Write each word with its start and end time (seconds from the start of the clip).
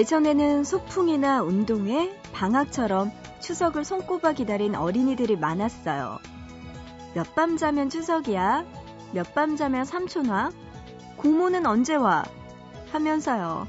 예전에는 0.00 0.64
소풍이나 0.64 1.42
운동회, 1.42 2.18
방학처럼 2.32 3.12
추석을 3.40 3.84
손꼽아 3.84 4.32
기다린 4.32 4.74
어린이들이 4.74 5.36
많았어요. 5.36 6.18
몇 7.14 7.34
밤 7.34 7.58
자면 7.58 7.90
추석이야? 7.90 8.64
몇 9.12 9.34
밤 9.34 9.56
자면 9.56 9.84
삼촌 9.84 10.30
와? 10.30 10.50
고모는 11.18 11.66
언제 11.66 11.96
와? 11.96 12.24
하면서요. 12.92 13.68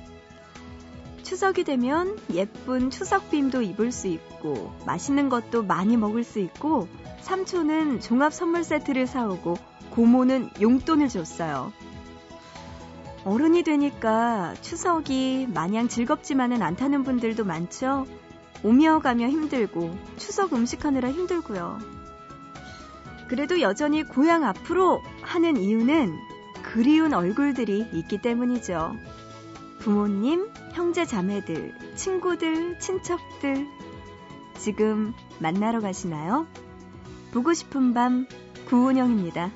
추석이 1.24 1.66
되면 1.66 2.18
예쁜 2.34 2.90
추석빔도 2.90 3.62
입을 3.64 3.92
수 3.92 4.08
있고, 4.08 4.72
맛있는 4.86 5.28
것도 5.28 5.64
많이 5.64 5.98
먹을 5.98 6.24
수 6.24 6.40
있고, 6.40 6.88
삼촌은 7.20 8.00
종합 8.00 8.32
선물 8.34 8.64
세트를 8.64 9.06
사오고, 9.06 9.58
고모는 9.90 10.52
용돈을 10.62 11.10
줬어요. 11.10 11.74
어른이 13.24 13.64
되니까 13.64 14.56
추석이 14.62 15.48
마냥 15.54 15.88
즐겁지만은 15.88 16.62
않다는 16.62 17.04
분들도 17.04 17.46
많죠? 17.46 18.08
오며 18.64 19.00
가며 19.00 19.28
힘들고, 19.28 19.96
추석 20.18 20.54
음식하느라 20.54 21.12
힘들고요. 21.12 21.80
그래도 23.28 23.62
여전히 23.62 24.04
고향 24.04 24.44
앞으로 24.44 25.02
하는 25.22 25.58
이유는 25.58 26.14
그리운 26.64 27.14
얼굴들이 27.14 27.90
있기 27.94 28.22
때문이죠. 28.22 28.96
부모님, 29.80 30.50
형제 30.74 31.06
자매들, 31.06 31.74
친구들, 31.96 32.80
친척들. 32.80 33.68
지금 34.58 35.14
만나러 35.40 35.80
가시나요? 35.80 36.46
보고 37.34 37.54
싶은 37.54 37.94
밤 37.94 38.28
구은영입니다. 38.68 39.52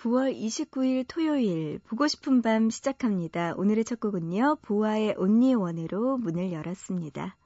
9월 0.00 0.34
29일 0.34 1.04
토요일 1.06 1.78
보고 1.86 2.08
싶은 2.08 2.40
밤 2.40 2.70
시작합니다. 2.70 3.52
오늘의 3.58 3.84
첫 3.84 4.00
곡은요. 4.00 4.56
보아의 4.62 5.14
온리원으로 5.18 6.16
문을 6.16 6.52
열었습니다. 6.52 7.36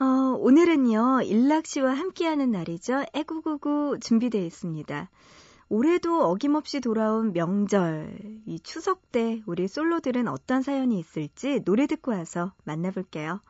어, 0.00 0.04
오늘은요. 0.38 1.22
일락 1.24 1.66
씨와 1.66 1.92
함께하는 1.92 2.52
날이죠. 2.52 3.04
애구구구 3.12 3.98
준비되어 4.00 4.40
있습니다. 4.40 5.10
올해도 5.68 6.24
어김없이 6.24 6.80
돌아온 6.80 7.34
명절, 7.34 8.40
이 8.46 8.58
추석 8.60 9.12
때 9.12 9.42
우리 9.44 9.68
솔로들은 9.68 10.28
어떤 10.28 10.62
사연이 10.62 10.98
있을지 10.98 11.62
노래 11.64 11.86
듣고 11.86 12.12
와서 12.12 12.52
만나볼게요. 12.64 13.40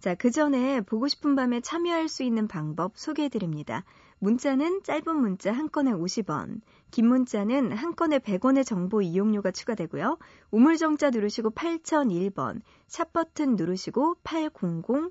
자, 0.00 0.14
그 0.14 0.30
전에 0.30 0.82
보고 0.82 1.08
싶은 1.08 1.34
밤에 1.34 1.62
참여할 1.62 2.08
수 2.08 2.24
있는 2.24 2.46
방법 2.46 2.92
소개해 2.98 3.30
드립니다. 3.30 3.84
문자는 4.18 4.82
짧은 4.82 5.14
문자 5.16 5.52
한 5.52 5.70
건에 5.70 5.92
50원, 5.92 6.60
긴 6.90 7.08
문자는 7.08 7.72
한 7.72 7.94
건에 7.94 8.18
100원의 8.18 8.64
정보 8.64 9.02
이용료가 9.02 9.50
추가되고요. 9.50 10.18
우물정자 10.50 11.10
누르시고 11.10 11.50
8001번, 11.50 12.62
샵 12.86 13.12
버튼 13.12 13.56
누르시고 13.56 14.16
800 14.24 14.52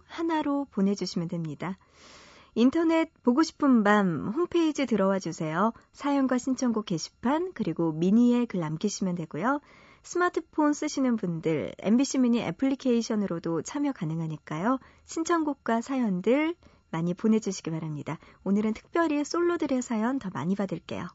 하나로 0.05 0.67
보내주시면 0.71 1.27
됩니다. 1.27 1.77
인터넷 2.55 3.11
보고 3.21 3.43
싶은 3.43 3.83
밤 3.83 4.29
홈페이지 4.29 4.85
들어와 4.85 5.19
주세요. 5.19 5.73
사연과 5.91 6.37
신청곡 6.37 6.85
게시판 6.85 7.51
그리고 7.53 7.91
미니에 7.91 8.45
글 8.45 8.61
남기시면 8.61 9.15
되고요. 9.15 9.59
스마트폰 10.03 10.71
쓰시는 10.73 11.17
분들 11.17 11.73
MBC 11.79 12.19
미니 12.19 12.39
애플리케이션으로도 12.41 13.63
참여 13.63 13.91
가능하니까요. 13.91 14.79
신청곡과 15.03 15.81
사연들 15.81 16.55
많이 16.95 17.13
보내주시기 17.13 17.71
바랍니다. 17.71 18.17
오늘은 18.45 18.73
특별히 18.73 19.23
솔로들의 19.25 19.81
사연 19.81 20.17
더 20.17 20.29
많이 20.33 20.55
받을게요. 20.55 21.05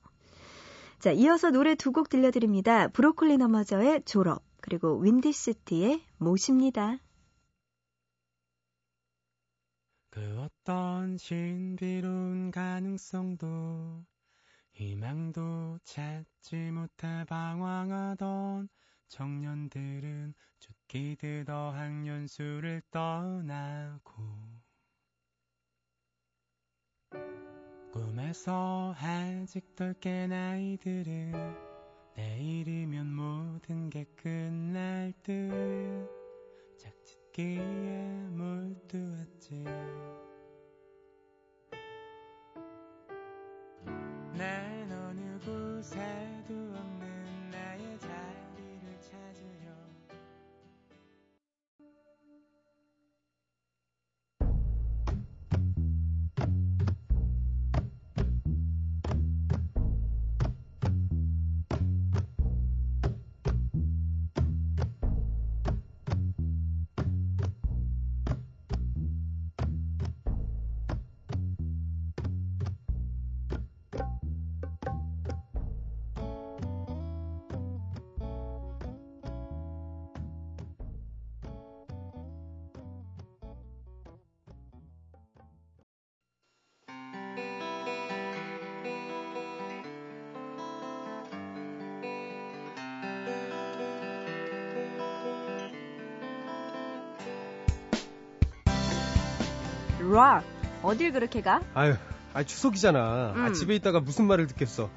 자, 0.99 1.11
이어서 1.13 1.51
노래 1.51 1.75
두 1.75 1.93
곡 1.93 2.11
들려드립니다. 2.11 2.89
브로콜리 2.89 3.39
너머저의 3.39 4.03
졸업, 4.05 4.43
그리고 4.61 4.99
윈디시티의 4.99 6.03
모십니다. 6.19 6.99
그 10.11 10.21
어떤 10.41 11.17
신비로운 11.17 12.51
가능성도 12.51 14.05
희망도 14.73 15.79
찾지 15.85 16.57
못해 16.73 17.25
방황하던 17.27 18.69
청년들은 19.09 20.35
죽기듯 20.59 21.49
어학연수를 21.49 22.83
떠나고 22.91 24.60
꿈에서 27.93 28.95
아직도 28.97 29.95
깬 30.01 30.33
아이들은 30.33 31.33
내일이면 32.15 33.07
모든 33.13 33.91
게 33.91 34.05
끝날 34.17 35.13
듯 35.25 36.09
짝짓기에 36.79 38.29
몰두했지 38.31 39.65
락 100.11 100.43
어딜 100.83 101.13
그렇게 101.13 101.41
가? 101.41 101.61
아유, 101.75 101.95
아 102.35 102.43
추석이잖아. 102.43 103.33
음. 103.37 103.45
아, 103.45 103.53
집에 103.53 103.75
있다가 103.77 104.01
무슨 104.01 104.27
말을 104.27 104.47
듣겠어. 104.49 104.91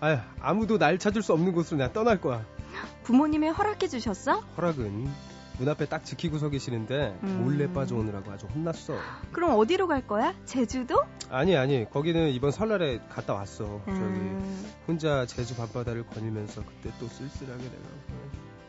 아유, 0.00 0.18
아무도 0.40 0.78
날 0.78 0.98
찾을 0.98 1.22
수 1.22 1.32
없는 1.32 1.52
곳으로 1.52 1.78
내가 1.78 1.92
떠날 1.92 2.20
거야. 2.20 2.44
부모님이 3.04 3.48
허락해 3.48 3.88
주셨어? 3.88 4.40
허락은 4.56 5.08
문 5.58 5.68
앞에 5.68 5.86
딱 5.86 6.04
지키고 6.04 6.38
서 6.38 6.50
계시는데 6.50 7.18
음. 7.22 7.40
몰래 7.42 7.72
빠져오느라고 7.72 8.30
아주 8.30 8.46
혼났어. 8.46 8.94
그럼 9.32 9.58
어디로 9.58 9.88
갈 9.88 10.06
거야? 10.06 10.34
제주도? 10.44 11.02
아니 11.30 11.56
아니 11.56 11.88
거기는 11.90 12.28
이번 12.30 12.50
설날에 12.52 13.00
갔다 13.08 13.34
왔어. 13.34 13.80
저기 13.86 13.98
음, 13.98 14.70
혼자 14.86 15.26
제주 15.26 15.56
밤바다를 15.56 16.06
거닐면서 16.06 16.62
그때 16.64 16.94
또 17.00 17.08
쓸쓸하게 17.08 17.62
내가 17.64 17.88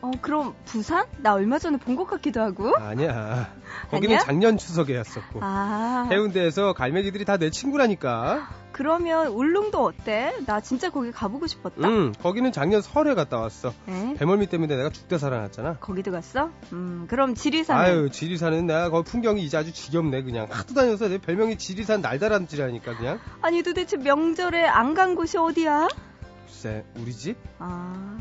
어, 0.02 0.10
그럼 0.22 0.54
부산? 0.64 1.04
나 1.18 1.34
얼마 1.34 1.58
전에 1.58 1.76
본 1.76 1.94
것 1.96 2.06
같기도 2.06 2.40
하고. 2.40 2.74
아니야. 2.76 3.50
거기는 3.90 4.16
아니야? 4.16 4.24
작년 4.24 4.56
추석에였었고. 4.56 5.40
아, 5.42 6.08
해운대에서 6.10 6.72
갈매기들이 6.72 7.24
다 7.26 7.36
내 7.36 7.50
친구라니까. 7.50 8.48
그러면 8.72 9.26
울릉도 9.28 9.84
어때? 9.84 10.34
나 10.46 10.60
진짜 10.60 10.88
거기 10.90 11.10
가보고 11.12 11.46
싶었다. 11.46 11.86
응, 11.86 12.12
거기는 12.22 12.50
작년 12.52 12.80
설에 12.80 13.14
갔다 13.14 13.38
왔어. 13.38 13.74
네. 13.84 14.14
배멀미 14.18 14.46
때문에 14.46 14.74
내가 14.76 14.88
죽다 14.88 15.18
살아났잖아. 15.18 15.76
거기도 15.80 16.10
갔어? 16.12 16.50
음, 16.72 17.04
그럼 17.08 17.34
지리산은? 17.34 17.84
아유, 17.84 18.08
지리산은 18.10 18.66
내가 18.66 18.88
거기 18.88 19.10
풍경이 19.10 19.42
이제 19.42 19.58
아주 19.58 19.72
지겹네, 19.72 20.22
그냥. 20.22 20.46
하도 20.50 20.72
다녀서 20.72 21.08
내 21.08 21.18
별명이 21.18 21.58
지리산 21.58 22.00
날다람쥐라니까, 22.00 22.96
그냥. 22.96 23.18
아니 23.42 23.62
도대체 23.62 23.98
명절에 23.98 24.64
안 24.66 24.94
간 24.94 25.14
곳이 25.14 25.36
어디야? 25.36 25.88
글쎄, 26.46 26.84
우리 26.96 27.12
집? 27.12 27.36
아. 27.58 28.16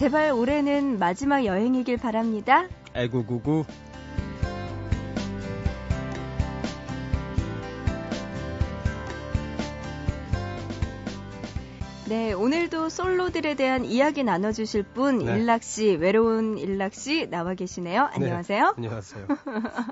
제발 0.00 0.32
올해는 0.32 0.98
마지막 0.98 1.44
여행이길 1.44 1.98
바랍니다. 1.98 2.66
애구구구. 2.94 3.66
네, 12.10 12.32
오늘도 12.32 12.88
솔로들에 12.88 13.54
대한 13.54 13.84
이야기 13.84 14.24
나눠주실 14.24 14.82
분, 14.82 15.18
네. 15.18 15.32
일락 15.32 15.62
씨, 15.62 15.94
외로운 15.94 16.58
일락 16.58 16.92
씨 16.92 17.30
나와 17.30 17.54
계시네요. 17.54 18.08
안녕하세요. 18.12 18.74
안녕하세요. 18.76 19.28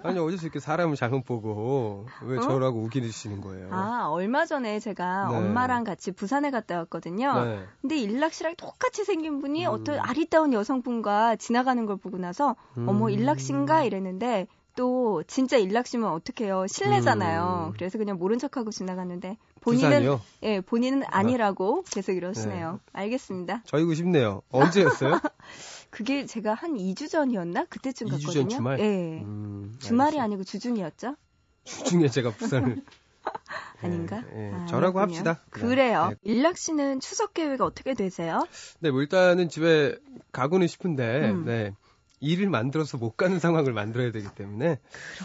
아니, 0.03 0.19
어디서 0.19 0.47
이렇게 0.47 0.59
사람을 0.59 0.97
잘못 0.97 1.25
보고, 1.25 2.09
왜 2.23 2.39
어? 2.39 2.41
저라고 2.41 2.81
우기시는 2.81 3.41
거예요? 3.41 3.69
아, 3.71 4.09
얼마 4.11 4.47
전에 4.47 4.81
제가 4.81 5.29
네. 5.31 5.37
엄마랑 5.37 5.85
같이 5.85 6.11
부산에 6.11 6.51
갔다 6.51 6.79
왔거든요. 6.79 7.45
네. 7.45 7.61
근데 7.83 7.97
일락 7.97 8.33
씨랑 8.33 8.57
똑같이 8.57 9.05
생긴 9.05 9.41
분이 9.41 9.65
음. 9.69 9.71
어떤 9.71 10.01
아리따운 10.01 10.53
여성분과 10.53 11.37
지나가는 11.37 11.87
걸 11.87 11.99
보고 11.99 12.19
나서 12.19 12.57
어머 12.75 13.05
음. 13.07 13.11
일락 13.11 13.39
씨인가 13.39 13.85
이랬는데 13.85 14.49
또 14.79 15.25
진짜 15.27 15.57
일락씨면 15.57 16.09
어떡해요 16.09 16.69
실례잖아요. 16.69 17.71
음. 17.71 17.75
그래서 17.75 17.99
그냥 17.99 18.17
모른 18.17 18.39
척하고 18.39 18.71
지나갔는데 18.71 19.37
본인은 19.61 19.89
부산이요? 19.89 20.21
예 20.45 20.61
본인은 20.61 21.03
아니라고 21.09 21.83
계속 21.91 22.13
이러시네요. 22.13 22.79
알겠습니다. 22.93 23.63
저희고 23.65 23.95
싶네요. 23.95 24.43
언제였어요? 24.51 25.19
그게 25.91 26.27
제가 26.27 26.55
한 26.55 26.77
2주 26.77 27.11
전이었나 27.11 27.65
그때쯤 27.65 28.07
2주 28.07 28.11
갔거든요. 28.11 28.33
전 28.33 28.49
주말? 28.49 28.79
예. 28.79 29.21
음, 29.21 29.75
주말이. 29.81 30.21
아니고 30.21 30.45
주중이었죠? 30.45 31.17
주중에 31.65 32.07
제가 32.07 32.31
부산을. 32.31 32.81
아닌가? 33.83 34.23
예, 34.33 34.51
예, 34.51 34.53
아, 34.55 34.67
저라고 34.67 34.95
그렇군요. 34.95 35.17
합시다. 35.17 35.43
그냥. 35.51 35.69
그래요. 35.69 36.09
네. 36.11 36.17
일락 36.23 36.57
씨는 36.57 37.01
추석 37.01 37.35
계획 37.35 37.63
어떻게 37.63 37.95
되세요? 37.95 38.47
네, 38.79 38.93
뭐 38.93 39.01
일단은 39.01 39.49
집에 39.49 39.97
가고는 40.31 40.69
싶은데, 40.69 41.31
음. 41.31 41.45
네. 41.45 41.73
일을 42.21 42.49
만들어서 42.49 42.99
못 42.99 43.17
가는 43.17 43.39
상황을 43.39 43.73
만들어야 43.73 44.11
되기 44.13 44.27
때문에, 44.35 44.79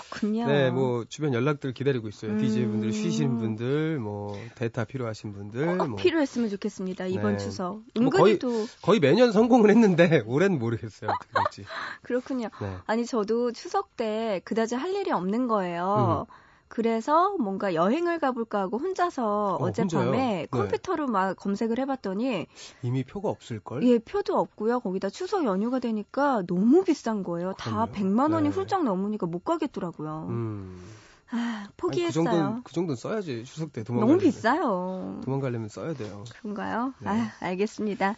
그렇군요. 0.09 0.47
네, 0.47 0.69
뭐 0.69 1.05
주변 1.09 1.33
연락들 1.33 1.73
기다리고 1.73 2.07
있어요. 2.07 2.31
음. 2.31 2.37
DJ 2.37 2.65
분들 2.67 2.91
쉬시는 2.93 3.37
분들, 3.37 3.99
뭐 3.99 4.37
데이터 4.55 4.85
필요하신 4.85 5.33
분들, 5.33 5.77
꼭뭐 5.77 5.95
필요했으면 5.97 6.49
좋겠습니다. 6.49 7.07
이번 7.07 7.33
네. 7.33 7.37
추석. 7.37 7.73
뭐 7.73 7.83
은근히 7.97 8.21
거의- 8.23 8.39
또 8.39 8.65
거의 8.81 8.99
매년 8.99 9.31
성공을 9.31 9.69
했는데 9.69 10.23
올해는 10.27 10.59
모르겠어요 10.59 11.09
어떻게 11.09 11.33
될지. 11.33 11.65
그렇군요. 12.03 12.49
네. 12.61 12.75
아니 12.85 13.05
저도 13.05 13.51
추석 13.51 13.95
때 13.97 14.41
그다지 14.45 14.75
할 14.75 14.93
일이 14.93 15.11
없는 15.11 15.41
음. 15.41 15.47
거예요. 15.47 16.27
그래서 16.73 17.35
뭔가 17.37 17.75
여행을 17.75 18.17
가볼까 18.17 18.61
하고 18.61 18.79
혼자서 18.79 19.57
어, 19.61 19.63
어젯밤에? 19.63 20.17
네. 20.17 20.47
컴퓨터로 20.49 21.05
막 21.05 21.37
검색을 21.37 21.77
해봤더니 21.77 22.47
이미 22.81 23.03
표가 23.03 23.29
없을 23.29 23.59
걸. 23.59 23.83
예 23.83 23.99
표도 23.99 24.35
없고요. 24.35 24.79
거기다 24.79 25.11
추석 25.11 25.45
연휴가 25.45 25.77
되니까 25.77 26.41
너무 26.47 26.83
비싼 26.83 27.21
거예요. 27.21 27.53
다 27.53 27.69
그럼요. 27.69 27.91
100만 27.91 28.33
원이 28.33 28.49
네. 28.49 28.55
훌쩍 28.55 28.83
넘으니까 28.83 29.27
못 29.27 29.43
가겠더라고요. 29.43 30.25
음. 30.31 30.81
아 31.29 31.35
아니, 31.35 31.67
그 31.67 31.73
포기했어요. 31.77 32.23
정도는 32.23 32.63
그 32.63 32.73
정도는 32.73 32.95
써야지 32.95 33.43
추석 33.45 33.71
때 33.71 33.83
도망가려면. 33.83 34.17
너무 34.17 34.31
비싸요. 34.31 35.21
도망가려면 35.25 35.69
써야 35.69 35.93
돼요. 35.93 36.23
그런가요? 36.39 36.95
네. 37.01 37.07
아, 37.07 37.31
알겠습니다. 37.41 38.15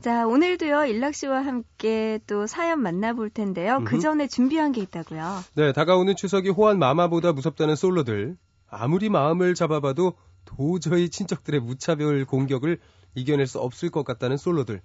자, 0.00 0.26
오늘도요, 0.26 0.84
일락 0.86 1.14
씨와 1.14 1.44
함께 1.44 2.18
또 2.26 2.46
사연 2.46 2.80
만나볼 2.80 3.30
텐데요. 3.30 3.82
그. 3.84 3.98
전에 4.00 4.26
준비한 4.28 4.72
게 4.72 4.82
있다고요. 4.82 5.42
네, 5.54 5.72
다가오는 5.72 6.14
추석이 6.16 6.50
호환 6.50 6.78
마마보다 6.78 7.32
무섭다는 7.32 7.74
솔로들. 7.76 8.36
아무리 8.68 9.08
마음을 9.08 9.54
잡아봐도 9.54 10.14
도저히 10.44 11.08
친척들의 11.08 11.60
무차별 11.60 12.24
공격을 12.26 12.78
이겨낼 13.14 13.46
수 13.46 13.60
없을 13.60 13.90
것 13.90 14.04
같다는 14.04 14.36
솔로들. 14.36 14.82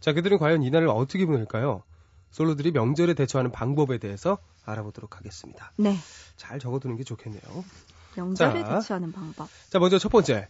자, 0.00 0.12
그들은 0.12 0.38
과연 0.38 0.62
이날을 0.62 0.88
어떻게 0.88 1.24
보낼까요? 1.24 1.82
솔로들이 2.30 2.72
명절에 2.72 3.14
대처하는 3.14 3.50
방법에 3.50 3.96
대해서 3.98 4.38
알아보도록 4.66 5.16
하겠습니다. 5.16 5.72
네. 5.76 5.96
잘 6.36 6.58
적어두는 6.58 6.96
게 6.96 7.04
좋겠네요. 7.04 7.64
명절에 8.16 8.62
자. 8.64 8.74
대처하는 8.74 9.12
방법. 9.12 9.48
자, 9.70 9.78
먼저 9.78 9.98
첫 9.98 10.10
번째. 10.10 10.48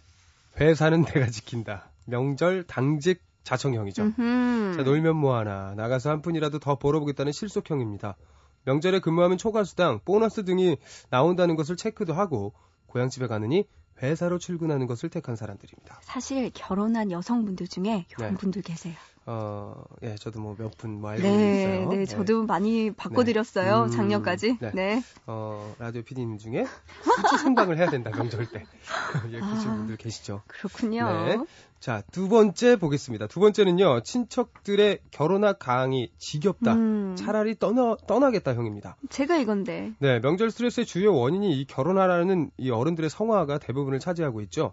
회사는 0.59 1.05
내가 1.15 1.27
지킨다. 1.31 1.91
명절 2.07 2.65
당직 2.65 3.23
자청형이죠. 3.49 4.03
음흠. 4.03 4.75
자, 4.77 4.83
놀면 4.83 5.17
뭐하나. 5.17 5.75
나가서 5.75 6.11
한 6.11 6.21
푼이라도 6.21 6.59
더 6.59 6.79
벌어보겠다는 6.79 7.33
실속형입니다. 7.33 8.17
명절에 8.65 9.01
근무하면 9.01 9.39
초과수당, 9.39 10.01
보너스 10.05 10.45
등이 10.45 10.77
나온다는 11.09 11.57
것을 11.57 11.77
체크도 11.77 12.13
하고 12.13 12.53
고향집에 12.89 13.27
가느니 13.27 13.67
회사로 14.03 14.39
출근하는 14.39 14.87
것을 14.87 15.09
택한 15.09 15.35
사람들입니다. 15.35 15.99
사실 16.03 16.51
결혼한 16.53 17.11
여성분들 17.11 17.69
중에 17.69 18.07
이런 18.11 18.33
네. 18.33 18.37
분들 18.37 18.61
계세요. 18.63 18.95
어, 19.31 19.85
예, 20.03 20.15
저도 20.15 20.41
뭐 20.41 20.57
몇분뭐 20.59 21.11
알고 21.11 21.23
네, 21.23 21.61
있어요. 21.61 21.89
네, 21.91 22.07
저도 22.07 22.47
많이 22.47 22.91
바꿔드렸어요. 22.91 23.83
음, 23.85 23.91
작년까지. 23.91 24.57
네. 24.59 24.71
네. 24.73 25.03
어, 25.27 25.75
라디오 25.79 26.01
PD님 26.01 26.39
중에 26.39 26.65
수치 27.03 27.37
선방을 27.37 27.77
해야 27.77 27.91
된다, 27.91 28.11
명절 28.11 28.47
때. 28.47 28.65
예, 29.31 29.39
그러신 29.39 29.71
아. 29.71 29.77
분들 29.77 29.99
계시죠. 29.99 30.41
그렇군요. 30.47 31.27
네. 31.27 31.39
자, 31.79 32.03
두 32.11 32.29
번째 32.29 32.77
보겠습니다. 32.77 33.29
두 33.29 33.39
번째는요, 33.39 34.01
친척들의 34.01 34.99
결혼학 35.13 35.61
강의 35.61 36.11
지겹다. 36.19 36.75
음, 36.75 37.15
차라리 37.17 37.57
떠나, 37.57 37.97
떠나겠다 38.07 38.55
형입니다. 38.55 38.97
제가 39.11 39.37
이건데. 39.37 39.93
네, 40.01 40.21
명절 40.21 40.51
스트레스의 40.51 40.87
주요 40.87 41.15
원인이 41.15 41.61
이 41.61 41.67
결혼하라는 41.67 42.51
이 42.57 42.71
어른들의 42.71 43.09
성화가 43.11 43.59
대부분을 43.59 44.01
차지하고 44.01 44.41
있죠. 44.41 44.73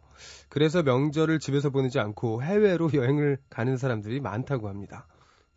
그래서 0.50 0.82
명절을 0.82 1.40
집에서 1.40 1.70
보내지 1.70 2.00
않고 2.00 2.42
해외로 2.42 2.90
여행을 2.92 3.38
가는 3.50 3.78
사람들이 3.78 4.20
많다 4.20 4.45
고 4.46 4.70
합니다. 4.70 5.08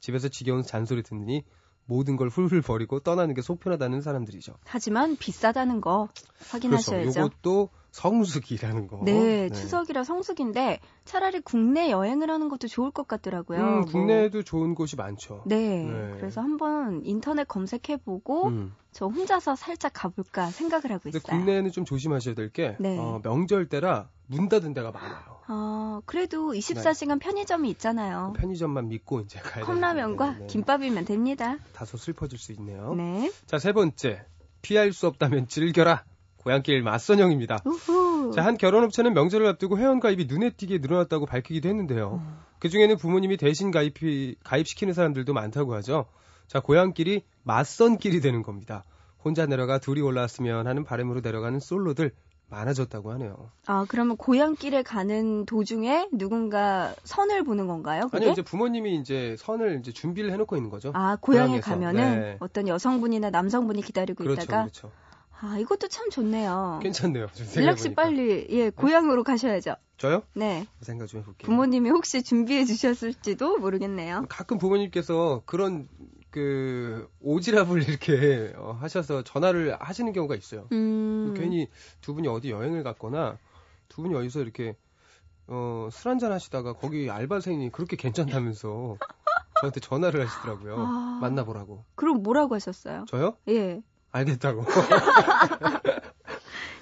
집에서 0.00 0.28
지겨운 0.28 0.62
잔소리 0.62 1.02
듣느니 1.02 1.44
모든 1.84 2.16
걸 2.16 2.28
훌훌 2.28 2.60
버리고 2.62 3.00
떠나는 3.00 3.34
게 3.34 3.42
속편하다는 3.42 4.02
사람들이죠. 4.02 4.54
하지만 4.64 5.16
비싸다는 5.16 5.80
거 5.80 6.08
확인하셔야죠. 6.50 7.10
그렇죠. 7.10 7.20
요것도 7.20 7.70
성수기라는 7.90 8.86
거. 8.86 9.00
네, 9.04 9.48
추석이라 9.50 10.04
성수기인데 10.04 10.80
차라리 11.04 11.40
국내 11.40 11.90
여행을 11.90 12.30
하는 12.30 12.48
것도 12.48 12.68
좋을 12.68 12.90
것 12.90 13.08
같더라고요. 13.08 13.60
음, 13.60 13.74
뭐. 13.80 13.84
국내에도 13.86 14.42
좋은 14.42 14.74
곳이 14.74 14.96
많죠. 14.96 15.42
네, 15.46 15.84
네. 15.84 16.10
그래서 16.16 16.40
한번 16.40 17.02
인터넷 17.04 17.46
검색해보고 17.48 18.48
음. 18.48 18.74
저 18.92 19.06
혼자서 19.06 19.56
살짝 19.56 19.92
가볼까 19.94 20.50
생각을 20.50 20.92
하고 20.92 21.08
있어요. 21.08 21.22
국내에는 21.22 21.70
좀 21.72 21.84
조심하셔야 21.84 22.34
될게 22.34 22.76
네. 22.78 22.98
어, 22.98 23.20
명절 23.22 23.68
때라 23.68 24.10
문 24.26 24.48
닫은 24.48 24.74
데가 24.74 24.90
많아요. 24.90 25.38
어, 25.48 26.00
그래도 26.04 26.52
네. 26.52 26.58
24시간 26.58 27.18
편의점이 27.18 27.70
있잖아요. 27.70 28.34
편의점만 28.36 28.88
믿고 28.88 29.20
이제 29.20 29.38
가야 29.40 29.64
컵라면과 29.64 30.38
네. 30.40 30.46
김밥이면 30.46 31.06
됩니다. 31.06 31.56
다소 31.72 31.96
슬퍼질 31.96 32.38
수 32.38 32.52
있네요. 32.52 32.94
네. 32.94 33.32
자, 33.46 33.58
세 33.58 33.72
번째. 33.72 34.26
피할 34.60 34.92
수 34.92 35.06
없다면 35.06 35.48
즐겨라. 35.48 36.04
고향길 36.48 36.82
맞선형입니다. 36.82 37.58
우후. 37.66 38.32
자, 38.34 38.42
한 38.42 38.56
결혼업체는 38.56 39.12
명절을 39.12 39.46
앞두고 39.48 39.76
회원가입이 39.76 40.24
눈에 40.28 40.50
띄게 40.50 40.78
늘어났다고 40.78 41.26
밝히기도 41.26 41.68
했는데요. 41.68 42.22
음. 42.22 42.38
그 42.58 42.70
중에는 42.70 42.96
부모님이 42.96 43.36
대신 43.36 43.70
가입이, 43.70 44.36
가입시키는 44.42 44.94
사람들도 44.94 45.32
많다고 45.34 45.74
하죠. 45.74 46.06
자, 46.46 46.60
고향길이 46.60 47.24
맞선길이 47.42 48.20
되는 48.22 48.42
겁니다. 48.42 48.84
혼자 49.22 49.44
내려가 49.44 49.78
둘이 49.78 50.00
올라왔으면 50.00 50.66
하는 50.66 50.84
바람으로 50.84 51.20
내려가는 51.20 51.60
솔로들 51.60 52.12
많아졌다고 52.48 53.12
하네요. 53.12 53.50
아, 53.66 53.84
그러면 53.86 54.16
고향길에 54.16 54.82
가는 54.82 55.44
도중에 55.44 56.08
누군가 56.12 56.94
선을 57.04 57.44
보는 57.44 57.66
건가요? 57.66 58.04
그게? 58.04 58.16
아니요, 58.16 58.30
이제 58.30 58.40
부모님이 58.40 58.96
이제 58.96 59.36
선을 59.38 59.80
이제 59.80 59.92
준비를 59.92 60.32
해놓고 60.32 60.56
있는 60.56 60.70
거죠. 60.70 60.92
아, 60.94 61.18
고향에 61.20 61.60
고향에서. 61.60 61.70
가면은 61.70 62.20
네. 62.20 62.36
어떤 62.40 62.66
여성분이나 62.66 63.28
남성분이 63.28 63.82
기다리고 63.82 64.24
그렇죠, 64.24 64.44
있다가 64.44 64.62
그렇죠. 64.62 64.90
아, 65.40 65.58
이것도 65.58 65.88
참 65.88 66.10
좋네요. 66.10 66.80
괜찮네요. 66.82 67.28
좀 67.32 67.46
일락 67.56 67.78
씨. 67.78 67.94
빨리 67.94 68.46
예, 68.50 68.70
고향으로 68.70 69.22
가셔야죠. 69.22 69.76
저요? 69.96 70.22
네. 70.34 70.66
생각 70.80 71.06
좀 71.06 71.20
해볼게요. 71.20 71.46
부모님이 71.46 71.90
혹시 71.90 72.22
준비해 72.22 72.64
주셨을지도 72.64 73.58
모르겠네요. 73.58 74.26
가끔 74.28 74.58
부모님께서 74.58 75.42
그런 75.46 75.88
그 76.30 77.08
오지랖을 77.24 77.88
이렇게 77.88 78.52
어, 78.56 78.76
하셔서 78.80 79.22
전화를 79.22 79.76
하시는 79.80 80.12
경우가 80.12 80.34
있어요. 80.34 80.68
음. 80.72 81.34
괜히 81.36 81.68
두 82.00 82.14
분이 82.14 82.28
어디 82.28 82.50
여행을 82.50 82.82
갔거나 82.82 83.38
두 83.88 84.02
분이 84.02 84.14
어디서 84.14 84.40
이렇게 84.40 84.76
어, 85.46 85.88
술 85.90 86.10
한잔 86.10 86.30
하시다가 86.32 86.74
거기 86.74 87.10
알바생이 87.10 87.70
그렇게 87.70 87.96
괜찮다면서 87.96 88.98
저한테 89.60 89.80
전화를 89.80 90.26
하시더라고요. 90.26 90.76
아. 90.78 91.18
만나보라고. 91.22 91.84
그럼 91.94 92.22
뭐라고 92.22 92.54
하셨어요? 92.54 93.04
저요? 93.08 93.36
예. 93.48 93.80
알겠다고. 94.12 94.64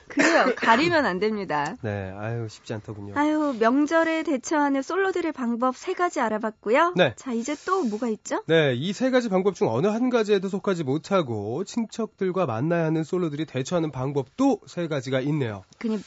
그래요. 0.08 0.54
가리면 0.56 1.04
안 1.04 1.18
됩니다. 1.18 1.76
네, 1.82 2.10
아유, 2.16 2.48
쉽지 2.48 2.72
않더군요. 2.74 3.12
아유, 3.16 3.54
명절에 3.58 4.22
대처하는 4.22 4.80
솔로들의 4.80 5.32
방법 5.32 5.76
세 5.76 5.92
가지 5.92 6.20
알아봤고요. 6.20 6.94
네. 6.96 7.12
자, 7.16 7.32
이제 7.32 7.54
또 7.66 7.84
뭐가 7.84 8.08
있죠? 8.08 8.42
네, 8.46 8.74
이 8.74 8.92
세 8.94 9.10
가지 9.10 9.28
방법 9.28 9.54
중 9.54 9.68
어느 9.68 9.88
한 9.88 10.08
가지에도 10.08 10.48
속하지 10.48 10.84
못하고 10.84 11.64
친척들과 11.64 12.46
만나야 12.46 12.86
하는 12.86 13.04
솔로들이 13.04 13.44
대처하는 13.44 13.90
방법도 13.90 14.60
세 14.66 14.88
가지가 14.88 15.20
있네요. 15.20 15.64
그냥 15.78 16.00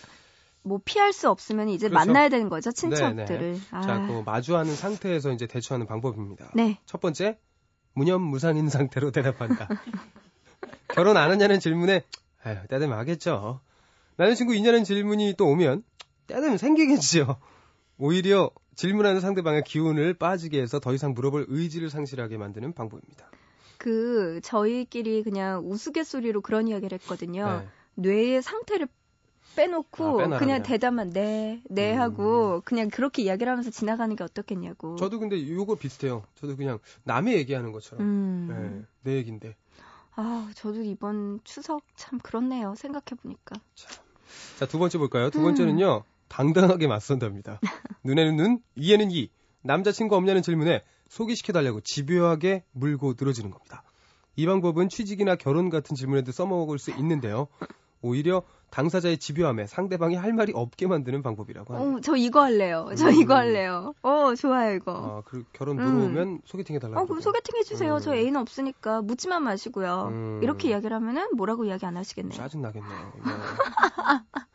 뭐 0.63 0.79
피할 0.83 1.13
수 1.13 1.29
없으면 1.29 1.69
이제 1.69 1.87
그렇죠. 1.87 2.05
만나야 2.07 2.29
되는 2.29 2.49
거죠, 2.49 2.71
네, 2.71 2.75
친척들을. 2.75 3.59
아. 3.71 3.81
자, 3.81 4.07
그 4.07 4.23
마주하는 4.25 4.75
상태에서 4.75 5.31
이제 5.33 5.45
대처하는 5.45 5.85
방법입니다. 5.85 6.49
네. 6.55 6.79
첫 6.87 6.99
번째, 6.99 7.37
무념무상인 7.93 8.69
상태로 8.69 9.11
대답한다. 9.11 9.67
결혼 10.87 11.17
안 11.17 11.29
하냐는 11.31 11.59
질문에, 11.59 12.03
아유, 12.43 12.57
때 12.69 12.79
되면 12.79 12.97
하겠죠. 12.97 13.61
나는 14.15 14.35
친구 14.35 14.55
있냐는 14.55 14.83
질문이 14.83 15.35
또 15.37 15.47
오면, 15.47 15.83
때 16.27 16.35
되면 16.35 16.57
생기겠지요. 16.57 17.37
오히려 17.97 18.51
질문하는 18.75 19.19
상대방의 19.19 19.63
기운을 19.63 20.13
빠지게 20.13 20.61
해서 20.61 20.79
더 20.79 20.93
이상 20.93 21.13
물어볼 21.13 21.47
의지를 21.49 21.89
상실하게 21.89 22.37
만드는 22.37 22.73
방법입니다. 22.73 23.29
그 23.77 24.39
저희끼리 24.43 25.23
그냥 25.23 25.63
우스갯소리로 25.65 26.41
그런 26.41 26.67
이야기를 26.67 26.99
했거든요. 26.99 27.61
네. 27.61 27.67
뇌의 27.95 28.41
상태를 28.41 28.87
빼놓고 29.55 30.21
아, 30.21 30.37
그냥. 30.37 30.63
대답만 30.63 31.09
네, 31.09 31.61
네 31.69 31.93
음. 31.93 31.99
하고 31.99 32.61
그냥 32.63 32.89
그렇게 32.89 33.23
이야기를 33.23 33.51
하면서 33.51 33.69
지나가는 33.69 34.15
게 34.15 34.23
어떻겠냐고. 34.23 34.95
저도 34.95 35.19
근데 35.19 35.49
요거 35.49 35.75
비슷해요. 35.75 36.23
저도 36.35 36.55
그냥 36.55 36.79
남의 37.03 37.35
얘기하는 37.37 37.71
것처럼. 37.71 38.05
음. 38.05 38.85
네, 39.03 39.11
내 39.11 39.17
얘긴데. 39.17 39.55
아, 40.21 40.51
저도 40.53 40.83
이번 40.83 41.39
추석 41.45 41.81
참 41.95 42.19
그렇네요. 42.19 42.75
생각해 42.75 43.21
보니까. 43.21 43.55
자, 44.57 44.67
두 44.67 44.77
번째 44.77 44.97
볼까요? 44.97 45.29
두 45.29 45.39
음. 45.39 45.43
번째는요, 45.45 46.03
당당하게 46.27 46.87
맞선답니다. 46.87 47.61
눈에는 48.03 48.35
눈, 48.35 48.59
이에는 48.75 49.11
이. 49.11 49.29
남자친구 49.61 50.15
없냐는 50.17 50.41
질문에 50.41 50.83
소개시켜달라고 51.07 51.79
집요하게 51.81 52.65
물고 52.73 53.13
늘어지는 53.17 53.49
겁니다. 53.49 53.83
이 54.35 54.45
방법은 54.45 54.89
취직이나 54.89 55.35
결혼 55.37 55.69
같은 55.69 55.95
질문에도 55.95 56.33
써먹을 56.33 56.79
수 56.79 56.91
있는데요. 56.91 57.47
오히려 58.01 58.43
당사자의 58.69 59.17
집요함에 59.17 59.65
상대방이 59.65 60.15
할 60.15 60.31
말이 60.33 60.53
없게 60.55 60.87
만드는 60.87 61.23
방법이라고 61.23 61.73
합니다. 61.73 61.97
어, 61.97 62.01
저 62.01 62.15
이거 62.15 62.41
할래요. 62.43 62.89
저 62.95 63.07
음. 63.09 63.15
이거 63.15 63.35
할래요. 63.35 63.93
어, 64.03 64.35
좋아요, 64.35 64.75
이거. 64.75 64.93
아, 64.93 65.21
그 65.25 65.43
결혼 65.53 65.79
음. 65.79 65.83
물어오면 65.85 66.41
소개팅 66.45 66.75
해달라고. 66.75 67.01
어, 67.01 67.05
그럼 67.05 67.21
소개팅 67.21 67.57
해주세요. 67.57 67.95
음. 67.95 67.99
저 67.99 68.15
애인 68.15 68.35
없으니까 68.35 69.01
묻지만 69.01 69.43
마시고요. 69.43 70.09
음. 70.11 70.39
이렇게 70.43 70.69
이야기를 70.69 70.95
하면은 70.95 71.27
뭐라고 71.35 71.65
이야기 71.65 71.85
안 71.85 71.97
하시겠네요. 71.97 72.37
짜증 72.37 72.61
나겠네요. 72.61 73.13
네. 73.15 73.21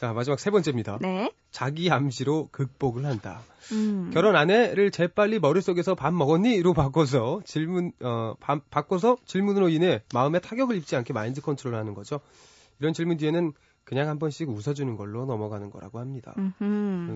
자, 0.00 0.14
마지막 0.14 0.40
세 0.40 0.50
번째입니다. 0.50 0.96
네. 1.02 1.30
자기 1.50 1.90
암시로 1.90 2.48
극복을 2.52 3.04
한다. 3.04 3.42
음. 3.72 4.10
결혼 4.14 4.34
안해를 4.34 4.90
재빨리 4.92 5.40
머릿속에서 5.40 5.94
밥 5.94 6.14
먹었니?로 6.14 6.72
바꿔서 6.72 7.42
질문 7.44 7.92
어 8.00 8.32
바, 8.40 8.62
바꿔서 8.70 9.18
질문으로 9.26 9.68
인해 9.68 10.02
마음에 10.14 10.38
타격을 10.40 10.74
입지 10.76 10.96
않게 10.96 11.12
마인드 11.12 11.42
컨트롤 11.42 11.74
하는 11.74 11.92
거죠. 11.92 12.20
이런 12.78 12.94
질문 12.94 13.18
뒤에는 13.18 13.52
그냥 13.84 14.08
한 14.08 14.18
번씩 14.18 14.48
웃어주는 14.48 14.96
걸로 14.96 15.26
넘어가는 15.26 15.68
거라고 15.68 15.98
합니다. 15.98 16.34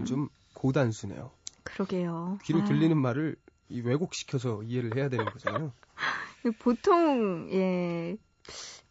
좀 0.07 0.29
고단수네요. 0.53 1.31
그러게요. 1.62 2.37
귀로 2.45 2.61
아, 2.61 2.64
들리는 2.64 2.95
말을 2.99 3.37
이 3.71 3.81
왜곡시켜서 3.81 4.62
이해를 4.62 4.95
해야 4.95 5.09
되는 5.09 5.25
거잖아요. 5.25 5.73
보통 6.61 7.49
예 7.50 8.19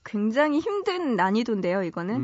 굉장히 0.05 0.59
힘든 0.59 1.15
난이도인데요. 1.15 1.83
이거는 1.83 2.15
음. 2.15 2.19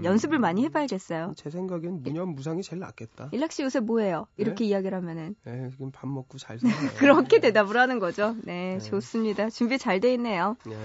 음, 0.00 0.04
연습을 0.04 0.38
많이 0.38 0.64
해봐야겠어요. 0.64 1.34
제 1.36 1.50
생각엔 1.50 2.02
무념무상이 2.02 2.62
제일 2.62 2.80
낫겠다. 2.80 3.28
일락 3.32 3.52
씨 3.52 3.62
요새 3.62 3.80
뭐해요? 3.80 4.26
이렇게 4.36 4.64
이야기를 4.64 4.96
하면은 4.98 5.36
네, 5.44 5.68
지금 5.70 5.90
밥 5.92 6.08
먹고 6.08 6.38
잘 6.38 6.58
살아요. 6.58 6.76
그렇게 6.98 7.40
대답을 7.40 7.76
하는 7.76 7.98
거죠. 7.98 8.34
네, 8.42 8.78
네. 8.78 8.78
좋습니다. 8.78 9.50
준비 9.50 9.78
잘 9.78 10.00
돼 10.00 10.12
있네요. 10.14 10.56
네. 10.66 10.76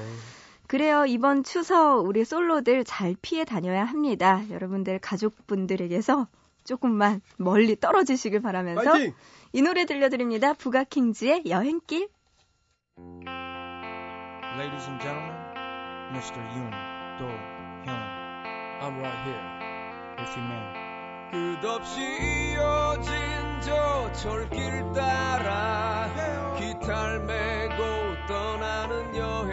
그래요. 0.67 1.05
이번 1.05 1.43
추석 1.43 2.05
우리 2.05 2.25
솔로들 2.25 2.83
잘 2.85 3.15
피해 3.21 3.45
다녀야 3.45 3.83
합니다. 3.85 4.41
여러분들 4.49 4.99
가족분들에게서 4.99 6.27
조금만 6.63 7.21
멀리 7.37 7.79
떨어지시길 7.79 8.41
바라면서 8.41 8.91
파이팅! 8.91 9.13
이 9.53 9.61
노래 9.61 9.85
들려드립니다. 9.85 10.53
부가킹즈의 10.53 11.43
여행길. 11.47 12.09
Ladies 14.57 14.87
and 14.89 14.99
gentlemen, 15.01 15.35
Mr. 16.15 16.39
Yoon 16.55 16.71
Do 17.19 17.27
Hyun. 17.85 18.03
I'm 18.81 18.97
right 19.01 19.19
here 19.25 19.45
with 20.17 20.37
you, 20.37 20.43
man. 20.43 20.85
끝없이 21.59 21.99
이어진 22.53 23.11
저 23.61 24.09
철길 24.13 24.93
따라 24.93 26.07
기타를 26.57 27.19
메고 27.25 27.83
떠나는 28.27 29.13
여행 29.17 29.44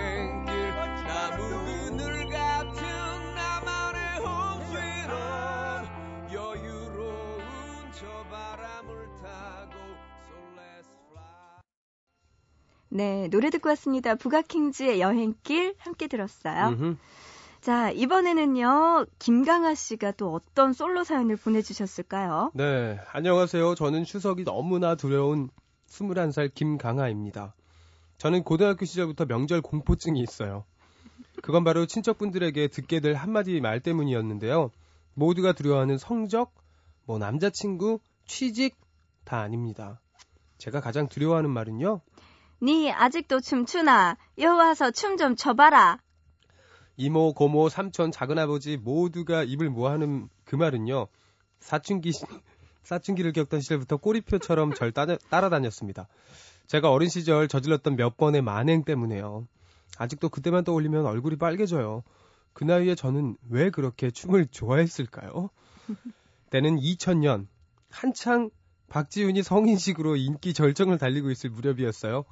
네, 12.94 13.26
노래 13.28 13.48
듣고 13.48 13.70
왔습니다. 13.70 14.14
부가킹즈의 14.16 15.00
여행길 15.00 15.76
함께 15.78 16.08
들었어요. 16.08 16.68
음흠. 16.68 16.96
자, 17.62 17.90
이번에는요, 17.90 19.06
김강아 19.18 19.74
씨가 19.74 20.12
또 20.12 20.34
어떤 20.34 20.74
솔로 20.74 21.02
사연을 21.02 21.36
보내주셨을까요? 21.36 22.50
네, 22.52 23.00
안녕하세요. 23.12 23.76
저는 23.76 24.04
추석이 24.04 24.44
너무나 24.44 24.94
두려운 24.94 25.48
21살 25.88 26.52
김강하입니다. 26.52 27.54
저는 28.18 28.42
고등학교 28.42 28.84
시절부터 28.84 29.24
명절 29.24 29.62
공포증이 29.62 30.20
있어요. 30.20 30.64
그건 31.40 31.64
바로 31.64 31.86
친척분들에게 31.86 32.68
듣게 32.68 33.00
될 33.00 33.14
한마디 33.14 33.58
말 33.62 33.80
때문이었는데요. 33.80 34.70
모두가 35.14 35.52
두려워하는 35.52 35.96
성적, 35.96 36.52
뭐 37.06 37.18
남자친구, 37.18 38.00
취직 38.26 38.76
다 39.24 39.40
아닙니다. 39.40 39.98
제가 40.58 40.80
가장 40.80 41.08
두려워하는 41.08 41.48
말은요. 41.48 42.02
니 42.62 42.92
아직도 42.92 43.40
춤추나? 43.40 44.16
여 44.38 44.54
와서 44.54 44.90
춤 44.90 45.16
좀 45.16 45.34
춰봐라. 45.36 45.98
이모, 46.96 47.32
고모, 47.32 47.68
삼촌, 47.68 48.12
작은아버지 48.12 48.76
모두가 48.76 49.42
입을 49.44 49.70
모아하는 49.70 50.28
그 50.44 50.54
말은요. 50.56 51.08
사춘기, 51.60 52.12
시- 52.12 52.24
사춘기를 52.84 53.32
겪던 53.32 53.60
시절부터 53.60 53.96
꼬리표처럼 53.96 54.74
절 54.74 54.92
따, 54.92 55.06
따라다녔습니다. 55.06 56.06
제가 56.66 56.90
어린 56.90 57.08
시절 57.08 57.48
저질렀던 57.48 57.96
몇 57.96 58.16
번의 58.16 58.42
만행 58.42 58.84
때문에요. 58.84 59.46
아직도 59.98 60.28
그때만 60.28 60.64
떠올리면 60.64 61.06
얼굴이 61.06 61.36
빨개져요. 61.36 62.02
그 62.52 62.64
나이에 62.64 62.94
저는 62.94 63.36
왜 63.48 63.70
그렇게 63.70 64.10
춤을 64.10 64.46
좋아했을까요? 64.48 65.50
때는 66.50 66.76
2000년 66.78 67.46
한창 67.90 68.50
박지훈이 68.88 69.42
성인식으로 69.42 70.16
인기 70.16 70.52
절정을 70.52 70.98
달리고 70.98 71.30
있을 71.30 71.50
무렵이었어요. 71.50 72.24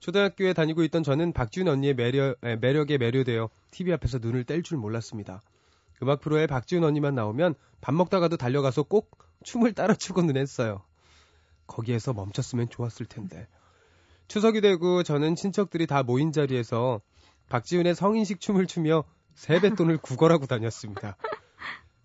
초등학교에 0.00 0.52
다니고 0.52 0.82
있던 0.84 1.02
저는 1.02 1.32
박지훈 1.32 1.68
언니의 1.68 1.94
매력, 1.94 2.36
에, 2.44 2.56
매력에 2.56 2.98
매료되어 2.98 3.48
TV 3.70 3.92
앞에서 3.94 4.18
눈을 4.18 4.44
뗄 4.44 4.62
줄 4.62 4.78
몰랐습니다. 4.78 5.42
음악 6.02 6.20
프로에 6.20 6.46
박지훈 6.46 6.84
언니만 6.84 7.14
나오면 7.14 7.54
밥 7.80 7.94
먹다가도 7.94 8.36
달려가서 8.36 8.84
꼭 8.84 9.16
춤을 9.44 9.72
따라 9.72 9.94
추고는 9.94 10.36
했어요. 10.36 10.82
거기에서 11.66 12.12
멈췄으면 12.12 12.68
좋았을 12.68 13.06
텐데. 13.06 13.48
추석이 14.28 14.60
되고 14.60 15.02
저는 15.02 15.34
친척들이 15.36 15.86
다 15.86 16.02
모인 16.02 16.32
자리에서 16.32 17.00
박지훈의 17.48 17.94
성인식 17.94 18.40
춤을 18.40 18.66
추며 18.66 19.04
세뱃돈을 19.34 19.98
구걸하고 19.98 20.46
다녔습니다. 20.46 21.16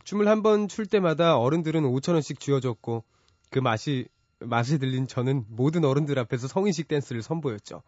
춤을 0.03 0.27
한 0.27 0.41
번 0.41 0.67
출 0.67 0.85
때마다 0.85 1.37
어른들은 1.37 1.83
5천원씩 1.83 2.39
쥐어줬고 2.39 3.03
그 3.49 3.59
맛이 3.59 4.07
맛이 4.41 4.79
들린 4.79 5.07
저는 5.07 5.45
모든 5.49 5.85
어른들 5.85 6.17
앞에서 6.19 6.47
성인식 6.47 6.87
댄스를 6.87 7.21
선보였죠. 7.21 7.81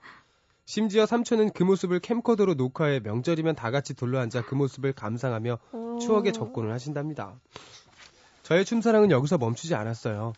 심지어 0.65 1.05
삼촌은 1.05 1.51
그 1.51 1.63
모습을 1.63 1.99
캠코더로 1.99 2.53
녹화해 2.53 3.01
명절이면 3.01 3.55
다 3.55 3.69
같이 3.71 3.93
둘러앉아 3.93 4.43
그 4.45 4.55
모습을 4.55 4.93
감상하며 4.93 5.57
추억에 5.99 6.31
접근을 6.31 6.71
하신답니다. 6.71 7.39
저의 8.43 8.63
춤사랑은 8.65 9.11
여기서 9.11 9.37
멈추지 9.37 9.75
않았어요. 9.75 10.33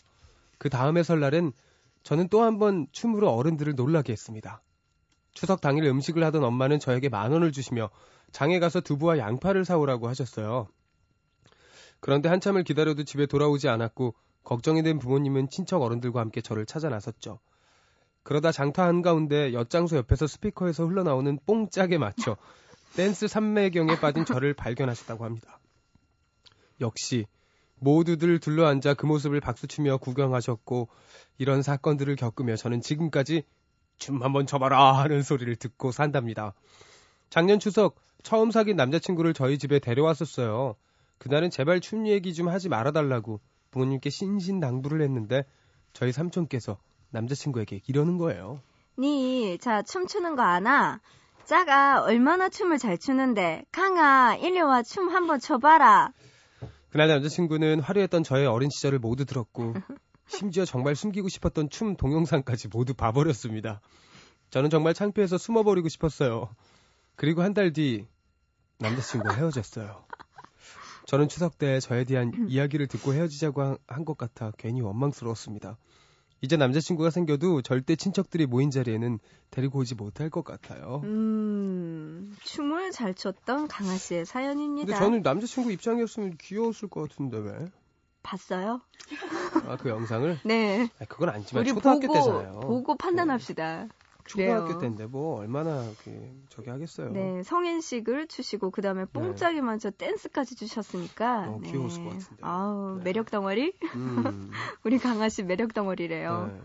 그 0.58 0.70
다음의 0.70 1.04
설날엔 1.04 1.52
저는 2.04 2.30
또 2.30 2.44
한 2.44 2.60
번 2.60 2.88
춤으로 2.92 3.30
어른들을 3.32 3.76
놀라게 3.76 4.14
했습니다. 4.14 4.62
추석 5.34 5.60
당일 5.60 5.84
음식을 5.86 6.24
하던 6.24 6.44
엄마는 6.44 6.80
저에게 6.80 7.10
만 7.10 7.32
원을 7.32 7.52
주시며 7.52 7.90
장에 8.32 8.60
가서 8.60 8.80
두부와 8.82 9.18
양파를 9.18 9.66
사오라고 9.66 10.08
하셨어요. 10.08 10.68
그런데 12.00 12.30
한참을 12.30 12.64
기다려도 12.64 13.04
집에 13.04 13.26
돌아오지 13.26 13.68
않았고 13.68 14.14
걱정이 14.46 14.84
된 14.84 15.00
부모님은 15.00 15.50
친척 15.50 15.82
어른들과 15.82 16.22
함께 16.22 16.40
저를 16.40 16.66
찾아 16.66 16.88
나섰죠. 16.88 17.40
그러다 18.24 18.52
장터 18.52 18.82
한가운데 18.84 19.54
엿장소 19.54 19.98
옆에서 19.98 20.26
스피커에서 20.28 20.86
흘러나오는 20.86 21.38
뽕짝에 21.46 21.98
맞춰 21.98 22.38
댄스 22.96 23.28
삼매경에 23.28 24.00
빠진 24.00 24.24
저를 24.24 24.54
발견하셨다고 24.54 25.26
합니다. 25.26 25.60
역시 26.80 27.26
모두들 27.80 28.40
둘러앉아 28.40 28.94
그 28.94 29.06
모습을 29.06 29.42
박수치며 29.42 29.98
구경하셨고 29.98 30.88
이런 31.38 31.62
사건들을 31.62 32.16
겪으며 32.16 32.56
저는 32.56 32.82
지금까지 32.82 33.44
춤 33.98 34.24
한번 34.24 34.46
춰봐라 34.46 34.94
하는 34.94 35.22
소리를 35.22 35.56
듣고 35.58 35.92
산답니다. 35.92 36.54
작년 37.30 37.60
추석 37.60 37.96
처음 38.24 38.52
사귄 38.52 38.76
남자친구를 38.76 39.34
저희 39.34 39.58
집에 39.58 39.80
데려왔었어요. 39.80 40.76
그날은 41.18 41.50
제발 41.50 41.80
춤 41.80 42.08
얘기 42.08 42.34
좀 42.34 42.48
하지 42.48 42.70
말아달라고 42.70 43.40
부모님께 43.76 44.10
신신당부를 44.10 45.02
했는데 45.02 45.44
저희 45.92 46.14
삼촌께서 46.14 46.78
남자친구에게 47.12 47.82
이러는 47.88 48.18
거예요. 48.18 48.62
니, 48.98 49.58
자, 49.60 49.82
춤추는 49.82 50.38
거 50.38 50.44
아나? 50.44 51.02
짜가 51.44 52.02
얼마나 52.04 52.48
춤을 52.50 52.78
잘 52.78 52.98
추는데, 52.98 53.66
강아, 53.72 54.36
일리 54.36 54.62
와 54.62 54.82
춤 54.82 55.10
한번 55.10 55.40
춰봐라. 55.42 56.14
그날 56.90 57.10
남자친구는 57.10 57.82
화려했던 57.82 58.24
저의 58.24 58.48
어린 58.48 58.70
시절을 58.70 59.00
모두 59.00 59.26
들었고 59.26 59.74
심지어 60.28 60.64
정말 60.64 60.96
숨기고 60.96 61.28
싶었던 61.28 61.70
춤 61.70 61.98
동영상까지 61.98 62.70
모두 62.70 62.94
봐버렸습니다. 62.94 63.82
저는 64.52 64.70
정말 64.70 64.94
창피해서 64.94 65.38
숨어버리고 65.38 65.90
싶었어요. 65.90 66.48
그리고 67.18 67.42
한 67.44 67.54
달 67.54 67.74
뒤 67.74 68.08
남자친구와 68.80 69.34
헤어졌어요. 69.36 70.06
저는 71.06 71.28
추석 71.30 71.58
때 71.58 71.80
저에 71.80 72.04
대한 72.04 72.32
이야기를 72.48 72.88
듣고 72.88 73.14
헤어지자고 73.14 73.78
한 73.88 74.06
것 74.06 74.18
같아 74.18 74.52
괜히 74.58 74.82
원망스러웠습니다. 74.82 75.78
이제 76.42 76.58
남자친구가 76.58 77.10
생겨도 77.10 77.62
절대 77.64 77.96
친척들이 77.96 78.46
모인 78.46 78.70
자리에는 78.70 79.20
데리고 79.52 79.80
오지 79.80 79.96
못할 79.96 80.30
것 80.30 80.44
같아요. 80.44 81.02
음, 81.04 82.36
춤을 82.44 82.92
잘 82.92 83.14
췄던 83.16 83.68
강아 83.68 83.96
씨의 83.98 84.26
사연입니다. 84.26 84.86
근데 84.86 85.00
저는 85.00 85.22
남자친구 85.24 85.72
입장이었으면 85.72 86.38
귀여웠을 86.40 86.90
것 86.90 87.10
같은데 87.10 87.38
왜? 87.38 87.66
봤어요? 88.22 88.82
아, 89.68 89.78
그 89.78 89.90
영상을? 89.90 90.40
네. 90.46 90.90
아, 91.00 91.06
그건 91.06 91.30
아니지만 91.30 91.62
우리 91.64 91.74
초등학교 91.74 92.02
보고 92.08 92.14
때잖아요. 92.14 92.60
보고 92.62 92.96
판단합시다. 92.96 93.88
초등학교 94.26 94.66
그래요. 94.66 94.80
때인데 94.80 95.06
뭐 95.06 95.40
얼마나 95.40 95.88
그 96.04 96.44
저기 96.50 96.70
하겠어요. 96.70 97.12
네, 97.12 97.44
성인식을 97.44 98.28
추시고 98.28 98.72
그다음에 98.72 99.06
뽕짝이 99.06 99.62
먼저 99.62 99.92
댄스까지 99.92 100.56
주셨으니까. 100.56 101.46
너무 101.46 101.62
네. 101.62 101.72
귀여웠을 101.72 102.04
것 102.04 102.10
같은데. 102.12 102.42
아우, 102.42 102.98
네. 102.98 103.04
매력 103.04 103.30
덩어리? 103.30 103.74
음, 103.96 104.52
우리 104.84 104.98
강아 104.98 105.30
씨 105.30 105.44
매력 105.44 105.74
덩어리래요. 105.74 106.52
네. 106.54 106.62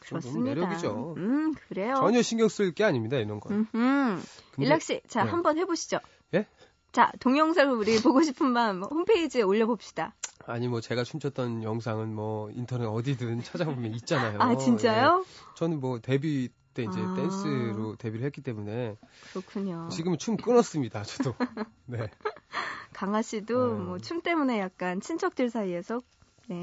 그렇습니다. 0.00 0.54
매력이죠. 0.60 1.14
음, 1.18 1.54
그래요. 1.68 1.94
전혀 1.96 2.22
신경 2.22 2.48
쓸 2.48 2.72
게 2.72 2.84
아닙니다 2.84 3.16
이런 3.18 3.38
건. 3.40 3.66
음, 3.74 4.22
일락 4.58 4.82
씨, 4.82 5.02
자, 5.08 5.24
네. 5.24 5.30
한번 5.30 5.58
해보시죠. 5.58 5.98
예? 6.34 6.46
자, 6.92 7.12
동영상을 7.20 7.74
우리 7.76 7.96
보고 8.02 8.22
싶은 8.22 8.54
밤 8.54 8.82
홈페이지에 8.82 9.42
올려봅시다. 9.42 10.14
아니 10.46 10.68
뭐 10.68 10.80
제가 10.80 11.04
춤췄던 11.04 11.62
영상은 11.62 12.14
뭐 12.14 12.50
인터넷 12.52 12.86
어디든 12.86 13.42
찾아보면 13.44 13.94
있잖아요. 13.96 14.40
아, 14.40 14.56
진짜요? 14.56 15.24
예. 15.24 15.54
저는 15.54 15.80
뭐 15.80 16.00
데뷔 16.00 16.48
때 16.74 16.82
이제 16.84 17.00
아. 17.00 17.14
댄스로 17.14 17.96
데뷔를 17.96 18.26
했기 18.26 18.40
때문에 18.42 18.96
그렇군요. 19.32 19.88
지금은 19.90 20.18
춤 20.18 20.36
끊었습니다. 20.36 21.02
저도. 21.02 21.34
네. 21.86 22.08
강아 22.92 23.22
씨도 23.22 23.78
네. 23.78 23.84
뭐춤 23.84 24.20
때문에 24.22 24.60
약간 24.60 25.00
친척들 25.00 25.50
사이에서 25.50 26.00
네, 26.48 26.56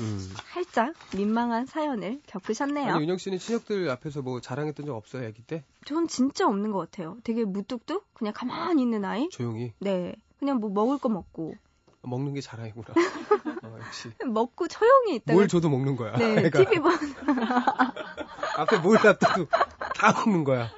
음. 0.00 0.32
살짝 0.52 0.94
민망한 1.16 1.66
사연을 1.66 2.20
겪으셨네요. 2.28 2.92
아니 2.92 3.02
윤영 3.02 3.18
씨는 3.18 3.38
친척들 3.38 3.90
앞에서 3.90 4.22
뭐 4.22 4.40
자랑했던 4.40 4.86
적 4.86 4.94
없어요, 4.94 5.26
아기 5.26 5.42
때? 5.42 5.64
전 5.84 6.06
진짜 6.06 6.46
없는 6.46 6.70
것 6.70 6.78
같아요. 6.78 7.16
되게 7.24 7.44
무뚝뚝 7.44 8.14
그냥 8.14 8.32
가만히 8.34 8.82
있는 8.82 9.04
아이. 9.04 9.28
조용히 9.30 9.72
네, 9.80 10.14
그냥 10.38 10.58
뭐 10.58 10.70
먹을 10.70 10.98
거 10.98 11.08
먹고 11.08 11.54
먹는 12.02 12.34
게 12.34 12.40
자랑이구나. 12.40 12.86
어, 13.64 13.78
역시. 13.84 14.10
먹고 14.24 14.68
조용히 14.68 15.16
있다가 15.16 15.34
뭘 15.34 15.48
줘도 15.48 15.68
먹는 15.70 15.96
거야. 15.96 16.16
네. 16.16 16.50
TV 16.50 16.80
봐 16.80 16.90
앞에 18.56 18.78
뭘 18.78 18.98
놔둬도 19.02 19.46
다 19.94 20.12
먹는 20.24 20.44
거야. 20.44 20.70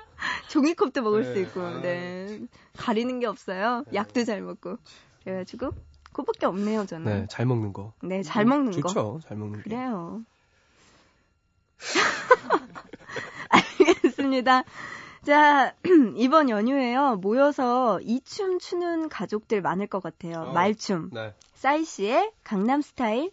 종이컵도 0.49 1.03
먹을 1.03 1.23
네, 1.25 1.33
수 1.35 1.39
있고, 1.41 1.61
아, 1.63 1.81
네. 1.81 2.41
가리는 2.77 3.19
게 3.21 3.27
없어요. 3.27 3.85
약도 3.93 4.25
잘 4.25 4.41
먹고. 4.43 4.79
그래가지고, 5.25 5.71
그거밖에 6.05 6.47
없네요, 6.47 6.87
저는. 6.87 7.05
네, 7.23 7.27
잘 7.29 7.45
먹는 7.47 7.73
거. 7.73 7.93
네, 8.03 8.23
잘 8.23 8.45
먹는 8.45 8.73
거. 8.73 8.89
좋죠, 8.89 9.21
잘 9.27 9.37
먹는 9.37 9.59
게. 9.59 9.65
그래요. 9.65 10.23
알겠습니다. 13.49 14.65
자, 15.27 15.75
이번 16.17 16.49
연휴에요. 16.51 17.17
모여서 17.17 18.01
이 18.03 18.21
춤 18.25 18.59
추는 18.59 19.09
가족들 19.09 19.61
많을 19.63 19.87
것 19.87 20.03
같아요. 20.03 20.43
어. 20.49 20.53
말춤. 20.53 21.11
네. 21.13 21.35
싸이 21.55 21.85
씨의 21.85 22.33
강남 22.45 22.81
스타일. 22.83 23.33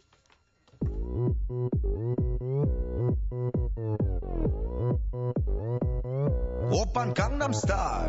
오빤 6.71 7.13
강남 7.13 7.51
스타일. 7.51 8.07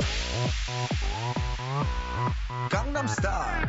강남 2.70 3.08
스타일. 3.08 3.66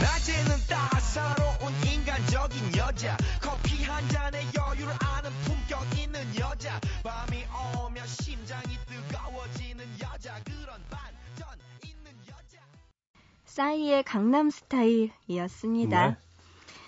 낮에는 0.00 0.56
따사로운 0.66 1.74
인간적인 1.84 2.76
여자. 2.78 3.18
커피 3.42 3.84
한 3.84 4.08
잔에 4.08 4.40
여유를 4.56 4.94
아는 4.98 5.30
품격 5.44 5.98
있는 5.98 6.20
여자. 6.38 6.80
밤이 7.02 7.44
오면 7.84 8.06
심장이 8.06 8.78
뜨거워지는 8.86 9.84
여자. 10.00 10.42
그런 10.44 10.80
반전 10.88 11.58
있는 11.84 12.12
여자. 12.26 12.62
싸이의 13.44 14.04
강남 14.04 14.48
스타일이었습니다. 14.48 16.08
네. 16.08 16.25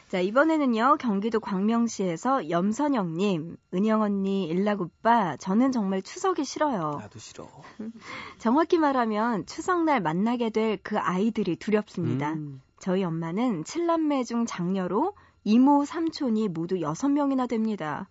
자, 0.09 0.21
이번에는요, 0.21 0.97
경기도 0.99 1.39
광명시에서 1.39 2.49
염선영님, 2.49 3.59
은영 3.75 4.01
언니, 4.01 4.47
일락 4.47 4.81
오빠, 4.81 5.37
저는 5.37 5.71
정말 5.71 6.01
추석이 6.01 6.45
싫어요. 6.45 6.97
나도 6.99 7.19
싫어. 7.19 7.47
정확히 8.39 8.79
말하면 8.79 9.45
추석날 9.45 10.01
만나게 10.01 10.49
될 10.51 10.79
그 10.83 10.99
아이들이 10.99 11.57
두렵습니다. 11.57 12.33
음, 12.33 12.63
저희 12.79 13.05
엄마는 13.05 13.65
7남매 13.65 14.25
중 14.25 14.47
장녀로 14.47 15.15
이모, 15.45 15.85
삼촌이 15.85 16.49
모두 16.49 16.77
6명이나 16.77 17.47
됩니다. 17.49 18.09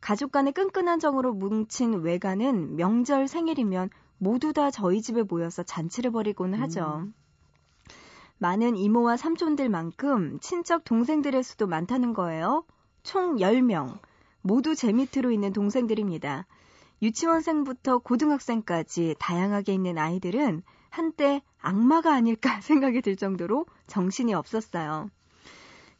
가족 0.00 0.30
간의 0.30 0.52
끈끈한 0.52 1.00
정으로 1.00 1.32
뭉친 1.32 2.02
외가는 2.02 2.76
명절 2.76 3.26
생일이면 3.26 3.90
모두 4.18 4.52
다 4.52 4.70
저희 4.70 5.02
집에 5.02 5.22
모여서 5.24 5.64
잔치를 5.64 6.12
벌이곤 6.12 6.54
하죠. 6.54 7.08
많은 8.38 8.76
이모와 8.76 9.16
삼촌들만큼 9.16 10.40
친척 10.40 10.84
동생들의 10.84 11.42
수도 11.42 11.66
많다는 11.66 12.12
거예요. 12.12 12.64
총 13.02 13.36
10명. 13.36 13.98
모두 14.42 14.74
제 14.74 14.92
밑으로 14.92 15.30
있는 15.30 15.52
동생들입니다. 15.52 16.46
유치원생부터 17.02 17.98
고등학생까지 17.98 19.16
다양하게 19.18 19.74
있는 19.74 19.98
아이들은 19.98 20.62
한때 20.90 21.42
악마가 21.60 22.14
아닐까 22.14 22.60
생각이 22.62 23.02
들 23.02 23.16
정도로 23.16 23.66
정신이 23.86 24.34
없었어요. 24.34 25.10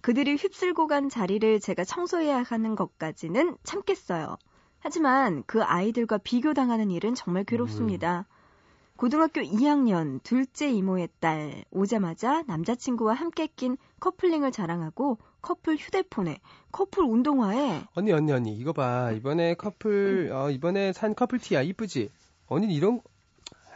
그들이 0.00 0.36
휩쓸고 0.36 0.86
간 0.86 1.08
자리를 1.08 1.60
제가 1.60 1.84
청소해야 1.84 2.42
하는 2.42 2.76
것까지는 2.76 3.56
참겠어요. 3.64 4.36
하지만 4.78 5.42
그 5.46 5.62
아이들과 5.62 6.18
비교당하는 6.18 6.90
일은 6.90 7.14
정말 7.14 7.44
괴롭습니다. 7.44 8.26
고등학교 8.96 9.42
2학년 9.42 10.22
둘째 10.22 10.70
이모의 10.70 11.08
딸 11.20 11.64
오자마자 11.70 12.42
남자친구와 12.46 13.12
함께 13.14 13.46
낀 13.46 13.76
커플링을 14.00 14.52
자랑하고 14.52 15.18
커플 15.42 15.76
휴대폰에 15.76 16.40
커플 16.72 17.04
운동화에 17.04 17.84
언니 17.94 18.12
언니 18.12 18.32
언니 18.32 18.54
이거 18.56 18.72
봐 18.72 19.12
이번에 19.12 19.54
커플 19.54 20.30
어, 20.32 20.50
이번에 20.50 20.92
산 20.92 21.14
커플 21.14 21.38
티야 21.38 21.62
이쁘지? 21.62 22.10
언니 22.48 22.74
이런 22.74 22.98
거- 23.02 23.04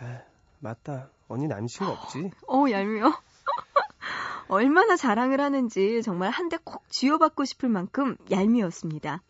아, 0.00 0.22
맞다 0.60 1.10
언니 1.28 1.46
남친구 1.48 1.92
없지? 1.92 2.30
어 2.48 2.64
얄미워 2.70 3.12
얼마나 4.48 4.96
자랑을 4.96 5.40
하는지 5.40 6.02
정말 6.02 6.30
한 6.30 6.48
대 6.48 6.56
콕 6.64 6.82
쥐어받고 6.88 7.44
싶을 7.44 7.68
만큼 7.68 8.16
얄미웠습니다. 8.30 9.22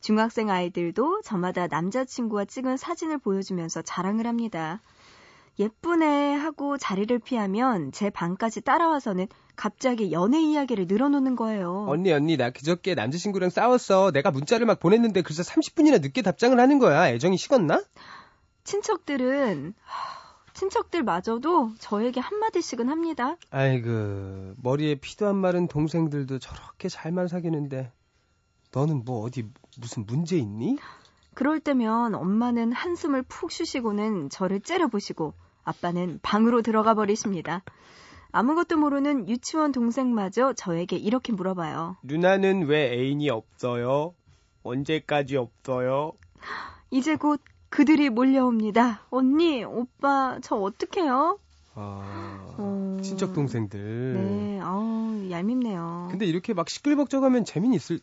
중학생 0.00 0.48
아이들도 0.48 1.22
저마다 1.22 1.66
남자친구와 1.66 2.44
찍은 2.44 2.76
사진을 2.76 3.18
보여주면서 3.18 3.82
자랑을 3.82 4.26
합니다. 4.26 4.80
예쁘네 5.58 6.34
하고 6.34 6.78
자리를 6.78 7.18
피하면 7.18 7.92
제 7.92 8.08
방까지 8.10 8.62
따라와서는 8.62 9.26
갑자기 9.56 10.10
연애 10.12 10.40
이야기를 10.40 10.86
늘어놓는 10.86 11.36
거예요. 11.36 11.86
언니 11.88 12.12
언니 12.12 12.36
나 12.36 12.50
그저께 12.50 12.94
남자친구랑 12.94 13.50
싸웠어 13.50 14.10
내가 14.10 14.30
문자를 14.30 14.64
막 14.66 14.80
보냈는데 14.80 15.22
그래서 15.22 15.42
30분이나 15.42 16.00
늦게 16.00 16.22
답장을 16.22 16.58
하는 16.58 16.78
거야 16.78 17.08
애정이 17.10 17.36
식었나? 17.36 17.82
친척들은 18.64 19.74
하, 19.82 20.20
친척들마저도 20.54 21.72
저에게 21.78 22.20
한마디씩은 22.20 22.88
합니다. 22.88 23.36
아이고 23.50 24.54
머리에 24.62 24.94
피도 24.94 25.26
안 25.28 25.36
마른 25.36 25.68
동생들도 25.68 26.38
저렇게 26.38 26.88
잘만 26.88 27.28
사귀는데 27.28 27.92
너는 28.72 29.04
뭐 29.04 29.24
어디 29.24 29.46
무슨 29.78 30.06
문제 30.06 30.36
있니? 30.38 30.78
그럴 31.34 31.60
때면 31.60 32.14
엄마는 32.14 32.72
한숨을 32.72 33.22
푹 33.22 33.50
쉬시고는 33.50 34.30
저를 34.30 34.60
째려보시고 34.60 35.32
아빠는 35.64 36.20
방으로 36.22 36.62
들어가 36.62 36.94
버리십니다. 36.94 37.62
아무것도 38.32 38.76
모르는 38.76 39.28
유치원 39.28 39.72
동생마저 39.72 40.52
저에게 40.52 40.96
이렇게 40.96 41.32
물어봐요. 41.32 41.96
누나는 42.02 42.66
왜 42.66 42.92
애인이 42.92 43.28
없어요? 43.30 44.14
언제까지 44.62 45.36
없어요? 45.36 46.12
이제 46.90 47.16
곧 47.16 47.40
그들이 47.70 48.10
몰려옵니다. 48.10 49.06
언니, 49.10 49.64
오빠, 49.64 50.38
저 50.42 50.56
어떡해요? 50.56 51.38
아 51.74 52.54
어, 52.58 52.98
친척 53.02 53.32
동생들. 53.32 54.14
네, 54.14 54.60
아우, 54.60 55.30
얄밉네요. 55.30 56.08
근데 56.10 56.26
이렇게 56.26 56.52
막 56.52 56.68
시끌벅적하면 56.68 57.44
재미는 57.44 57.76
있을 57.76 58.00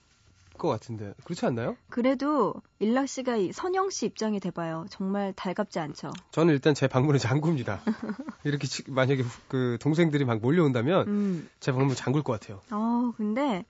것 0.58 0.67
같은데 0.67 1.13
그렇지 1.24 1.46
않나요? 1.46 1.76
그래도 1.89 2.54
일락 2.80 3.08
씨가 3.08 3.36
이 3.38 3.52
선영 3.52 3.89
씨 3.89 4.06
입장이 4.06 4.39
돼봐요. 4.39 4.86
정말 4.89 5.34
달갑지 5.34 5.80
않죠. 5.80 6.12
저는 6.32 6.54
일단 6.54 6.74
제 6.74 6.88
방문을 6.88 7.20
잠굽니다. 7.20 7.82
이렇게 8.43 8.67
치- 8.67 8.84
만약에 8.89 9.22
후- 9.24 9.41
그 9.48 9.78
동생들이 9.82 10.26
막 10.26 10.39
몰려온다면 10.39 11.08
음, 11.08 11.50
제 11.60 11.72
방문 11.72 11.96
잠글 11.96 12.24
것 12.24 12.34
같아요. 12.39 12.62
아 12.70 13.12
근데 13.17 13.65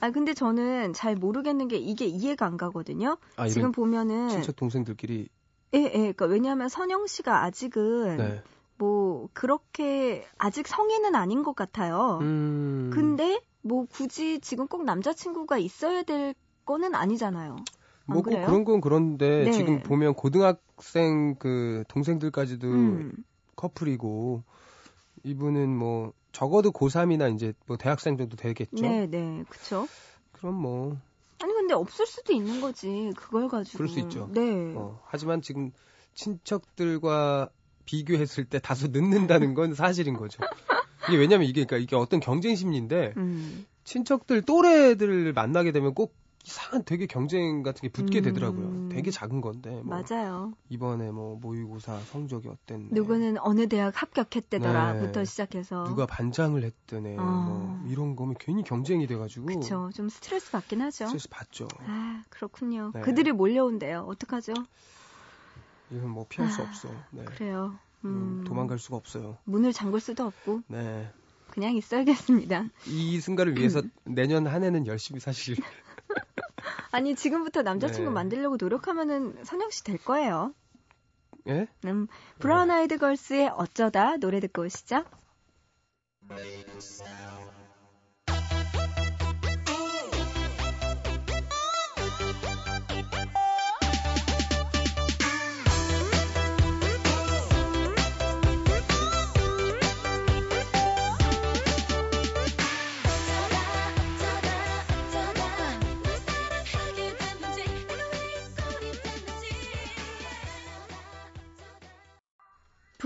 아 0.00 0.10
근데 0.10 0.32
저는 0.34 0.92
잘 0.92 1.16
모르겠는 1.16 1.68
게 1.68 1.76
이게 1.76 2.04
이해가 2.06 2.46
안 2.46 2.56
가거든요. 2.56 3.16
아 3.36 3.48
지금 3.48 3.72
보면은 3.72 4.28
친척 4.28 4.54
동생들끼리 4.56 5.28
예, 5.74 5.78
예. 5.78 5.90
그러니까 5.90 6.26
왜냐하면 6.26 6.68
선영 6.68 7.06
씨가 7.06 7.42
아직은 7.44 8.16
네. 8.16 8.42
뭐 8.78 9.28
그렇게 9.32 10.24
아직 10.38 10.68
성인은 10.68 11.14
아닌 11.16 11.42
것 11.42 11.56
같아요. 11.56 12.18
음. 12.22 12.90
근데 12.94 13.40
뭐 13.68 13.84
굳이 13.84 14.40
지금 14.40 14.66
꼭 14.66 14.84
남자친구가 14.84 15.58
있어야 15.58 16.02
될 16.02 16.34
거는 16.64 16.94
아니잖아요. 16.94 17.56
안뭐꼭 18.06 18.24
그래요? 18.24 18.46
그런 18.46 18.64
건 18.64 18.80
그런데 18.80 19.44
네. 19.44 19.50
지금 19.50 19.82
보면 19.82 20.14
고등학생 20.14 21.36
그 21.38 21.84
동생들까지도 21.88 22.66
음, 22.68 23.12
커플이고 23.54 24.42
이분은 25.24 25.76
뭐 25.76 26.12
적어도 26.32 26.72
고3이나 26.72 27.34
이제 27.34 27.52
뭐 27.66 27.76
대학생 27.76 28.16
정도 28.16 28.36
되겠죠. 28.36 28.80
네, 28.80 29.06
네, 29.06 29.44
그쵸. 29.48 29.86
그럼 30.32 30.54
뭐 30.54 30.96
아니 31.40 31.52
근데 31.52 31.74
없을 31.74 32.06
수도 32.06 32.32
있는 32.32 32.60
거지. 32.60 33.12
그걸 33.16 33.48
가지고. 33.48 33.78
그럴 33.78 33.88
수 33.88 34.00
있죠. 34.00 34.30
네. 34.32 34.72
어, 34.74 35.00
하지만 35.06 35.42
지금 35.42 35.70
친척들과 36.14 37.50
비교했을 37.84 38.44
때 38.44 38.58
다소 38.58 38.88
늦는다는 38.88 39.54
건 39.54 39.74
사실인 39.74 40.14
거죠. 40.14 40.40
이게 41.08 41.16
왜냐면 41.16 41.46
이게 41.46 41.64
그러니까 41.64 41.76
이게 41.78 41.96
어떤 41.96 42.20
경쟁 42.20 42.54
심리인데 42.54 43.14
음, 43.16 43.66
친척들 43.84 44.42
또래들을 44.42 45.32
만나게 45.32 45.72
되면 45.72 45.94
꼭 45.94 46.14
이상한 46.44 46.82
되게 46.84 47.06
경쟁 47.06 47.62
같은 47.62 47.82
게 47.82 47.88
붙게 47.90 48.20
음. 48.20 48.22
되더라고요. 48.22 48.88
되게 48.88 49.10
작은 49.10 49.42
건데 49.42 49.82
뭐 49.84 50.02
맞아요. 50.08 50.54
이번에 50.70 51.10
뭐 51.10 51.36
모의고사 51.36 52.00
성적이 52.00 52.48
어땠네. 52.48 52.88
누구는 52.92 53.36
어느 53.40 53.68
대학 53.68 54.00
합격했대더라부터 54.00 55.20
네. 55.20 55.24
시작해서. 55.26 55.84
누가 55.84 56.06
반장을 56.06 56.62
했더네. 56.62 57.16
어. 57.18 57.22
뭐 57.22 57.82
이런 57.86 58.16
거면 58.16 58.36
괜히 58.38 58.62
경쟁이 58.62 59.06
돼가지고 59.06 59.46
그쵸. 59.46 59.90
좀 59.94 60.08
스트레스 60.08 60.50
받긴 60.50 60.80
하죠. 60.82 61.06
스트레스 61.06 61.28
받죠. 61.28 61.68
아, 61.86 62.22
그렇군요. 62.30 62.92
네. 62.94 63.00
그들이 63.02 63.32
몰려온대요. 63.32 64.06
어떡하죠? 64.08 64.54
이건 65.90 66.10
뭐 66.10 66.24
피할 66.28 66.50
수 66.50 66.62
아, 66.62 66.64
없어. 66.64 66.88
네. 67.10 67.24
그래요. 67.24 67.78
음, 68.04 68.40
음, 68.40 68.44
도망갈 68.44 68.78
수가 68.78 68.96
없어요. 68.96 69.38
문을 69.44 69.72
잠글 69.72 70.00
수도 70.00 70.24
없고, 70.26 70.62
네. 70.68 71.10
그냥 71.50 71.74
있어야겠습니다. 71.74 72.68
이 72.86 73.20
순간을 73.20 73.56
위해서 73.56 73.80
음. 73.80 73.90
내년 74.04 74.46
한 74.46 74.62
해는 74.64 74.86
열심히 74.86 75.20
사실. 75.20 75.56
아니, 76.92 77.14
지금부터 77.14 77.62
남자친구 77.62 78.10
네. 78.10 78.14
만들려고 78.14 78.56
노력하면은 78.58 79.44
선영 79.44 79.70
씨 79.70 79.84
될 79.84 79.98
거예요. 79.98 80.54
예? 81.48 81.66
음, 81.86 82.06
브라운 82.38 82.70
아이드 82.70 82.98
걸스의 82.98 83.48
어쩌다 83.48 84.16
노래 84.18 84.38
듣고 84.40 84.62
오시죠. 84.62 85.04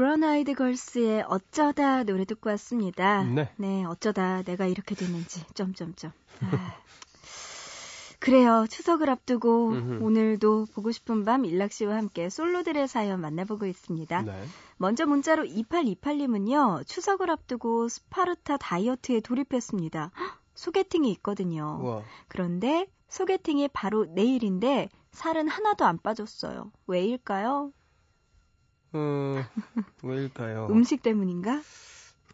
브라운 0.03 0.25
아이드 0.25 0.55
걸스의 0.55 1.27
어쩌다 1.29 2.03
노래 2.03 2.25
듣고 2.25 2.51
왔습니다. 2.51 3.23
네. 3.23 3.85
어쩌다 3.85 4.43
내가 4.43 4.67
이렇게 4.67 4.97
됐는지 4.97 5.45
점점점. 5.55 6.11
아. 6.41 6.75
그래요. 8.19 8.67
추석을 8.69 9.09
앞두고 9.09 9.69
음흠. 9.69 10.03
오늘도 10.03 10.67
보고 10.75 10.91
싶은 10.91 11.25
밤 11.25 11.45
일락 11.45 11.71
씨와 11.71 11.95
함께 11.95 12.31
솔로들의 12.31 12.89
사연 12.89 13.21
만나보고 13.21 13.67
있습니다. 13.67 14.23
네. 14.23 14.45
먼저 14.77 15.07
문자로 15.07 15.45
2828님은요. 15.45 16.85
추석을 16.85 17.31
앞두고 17.31 17.89
스파르타 17.89 18.57
다이어트에 18.57 19.21
돌입했습니다. 19.21 20.11
헉, 20.19 20.39
소개팅이 20.57 21.13
있거든요. 21.13 21.79
우와. 21.81 22.03
그런데 22.27 22.89
소개팅이 23.09 23.69
바로 23.69 24.07
내일인데 24.07 24.89
살은 25.13 25.47
하나도 25.47 25.85
안 25.85 25.99
빠졌어요. 25.99 26.73
왜일까요? 26.89 27.71
어, 28.93 29.45
왜일까요? 30.03 30.69
음식 30.71 31.03
때문인가? 31.03 31.61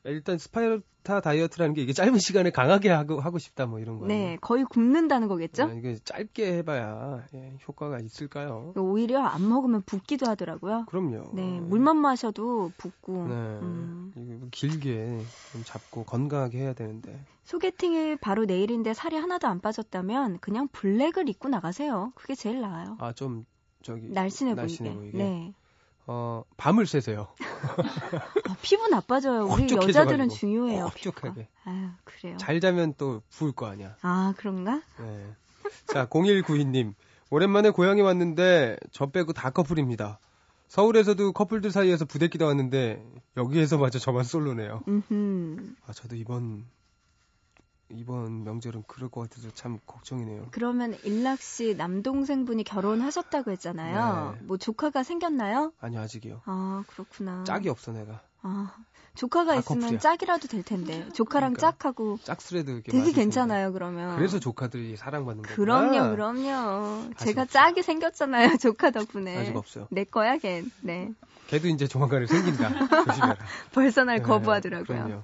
일단 0.04 0.38
스파르타 0.38 1.20
다이어트라는 1.20 1.74
게 1.74 1.82
이게 1.82 1.92
짧은 1.92 2.18
시간에 2.18 2.50
강하게 2.50 2.88
하고, 2.90 3.20
하고 3.20 3.38
싶다 3.38 3.66
뭐 3.66 3.78
이런 3.80 3.98
거예요. 3.98 4.08
네, 4.08 4.38
거의 4.40 4.64
굶는다는 4.64 5.28
거겠죠? 5.28 5.66
네, 5.66 5.76
이게 5.78 5.98
짧게 6.02 6.58
해봐야 6.58 7.26
예, 7.34 7.58
효과가 7.66 7.98
있을까요? 8.00 8.72
오히려 8.76 9.22
안 9.22 9.48
먹으면 9.48 9.82
붓기도 9.82 10.26
하더라고요. 10.26 10.86
그럼요. 10.88 11.30
네, 11.34 11.60
물만 11.60 11.96
마셔도 11.96 12.72
붓고. 12.78 13.12
네. 13.28 13.34
음. 13.34 14.12
이거 14.16 14.46
길게 14.50 15.20
좀 15.52 15.62
잡고 15.64 16.04
건강하게 16.04 16.58
해야 16.58 16.72
되는데. 16.72 17.20
소개팅이 17.44 18.16
바로 18.16 18.44
내일인데 18.44 18.94
살이 18.94 19.16
하나도 19.16 19.48
안 19.48 19.60
빠졌다면 19.60 20.38
그냥 20.38 20.68
블랙을 20.68 21.28
입고 21.28 21.48
나가세요. 21.48 22.12
그게 22.14 22.34
제일 22.34 22.60
나아요. 22.60 22.96
아, 23.00 23.12
좀 23.12 23.46
저기 23.82 24.08
날씬해 24.08 24.54
보이게. 24.54 24.60
날씬해 24.60 24.94
보이게. 24.94 25.18
네. 25.18 25.54
어, 26.10 26.42
밤을 26.56 26.86
새세요. 26.86 27.28
아, 28.48 28.56
피부 28.62 28.88
나빠져요. 28.88 29.44
우리. 29.46 29.70
여자들은 29.70 30.30
중요해요. 30.30 30.86
홀쭉하게. 30.86 31.34
피부가. 31.34 31.48
아유, 31.64 31.88
그래요. 32.04 32.36
잘 32.38 32.60
자면 32.60 32.94
또 32.96 33.20
부을 33.30 33.52
거 33.52 33.66
아니야. 33.66 33.94
아, 34.00 34.32
그런가? 34.38 34.80
네. 34.98 35.26
자, 35.86 36.06
0192님. 36.06 36.94
오랜만에 37.30 37.68
고향에 37.68 38.00
왔는데 38.00 38.78
저 38.90 39.06
빼고 39.10 39.34
다 39.34 39.50
커플입니다. 39.50 40.18
서울에서도 40.68 41.32
커플들 41.32 41.70
사이에서 41.70 42.06
부대끼다 42.06 42.46
왔는데 42.46 43.04
여기에서마저 43.36 43.98
저만 43.98 44.24
솔로네요. 44.24 44.82
음흠. 44.88 45.74
아, 45.86 45.92
저도 45.92 46.16
이번 46.16 46.64
이번 47.90 48.44
명절은 48.44 48.84
그럴 48.86 49.08
것 49.10 49.22
같아서 49.22 49.50
참 49.54 49.78
걱정이네요. 49.86 50.48
그러면 50.50 50.96
일락 51.04 51.40
씨 51.40 51.74
남동생분이 51.74 52.64
결혼하셨다고 52.64 53.50
했잖아요. 53.52 54.36
네. 54.38 54.46
뭐 54.46 54.56
조카가 54.56 55.02
생겼나요? 55.02 55.72
아니 55.80 55.96
아직이요. 55.96 56.42
아, 56.44 56.84
그렇구나. 56.88 57.44
짝이 57.44 57.68
없어 57.68 57.92
내가. 57.92 58.20
아, 58.42 58.74
조카가 59.14 59.54
다 59.54 59.58
있으면 59.58 59.80
커플이야. 59.80 59.98
짝이라도 59.98 60.48
될 60.48 60.62
텐데. 60.62 61.08
조카랑 61.12 61.54
그러니까. 61.54 61.72
짝하고 61.72 62.18
이렇게 62.52 62.92
되게 62.92 63.12
괜찮아요, 63.12 63.72
그러면. 63.72 64.16
그래서 64.16 64.38
조카들이 64.38 64.96
사랑받는 64.96 65.42
거구나. 65.42 65.56
그럼요, 65.56 66.10
그럼요. 66.12 67.10
제가 67.16 67.42
없어. 67.42 67.52
짝이 67.52 67.82
생겼잖아요, 67.82 68.56
조카 68.62 68.90
덕분에. 68.90 69.36
아직 69.36 69.56
없어요. 69.56 69.88
내 69.90 70.04
거야, 70.04 70.36
걔. 70.36 70.62
네. 70.82 71.10
걔도 71.48 71.68
이제 71.68 71.88
조만간에 71.88 72.26
생긴다. 72.26 72.68
조심해라. 73.06 73.36
벌써 73.72 74.04
날 74.04 74.18
네, 74.18 74.22
거부하더라고요. 74.22 74.86
그럼요. 74.86 75.22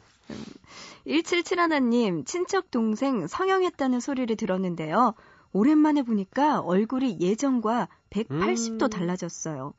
1771님, 1.06 2.26
친척 2.26 2.70
동생 2.70 3.26
성형했다는 3.26 4.00
소리를 4.00 4.34
들었는데요. 4.36 5.14
오랜만에 5.52 6.02
보니까 6.02 6.60
얼굴이 6.60 7.18
예전과 7.20 7.88
180도 8.10 8.82
음. 8.82 8.90
달라졌어요. 8.90 9.74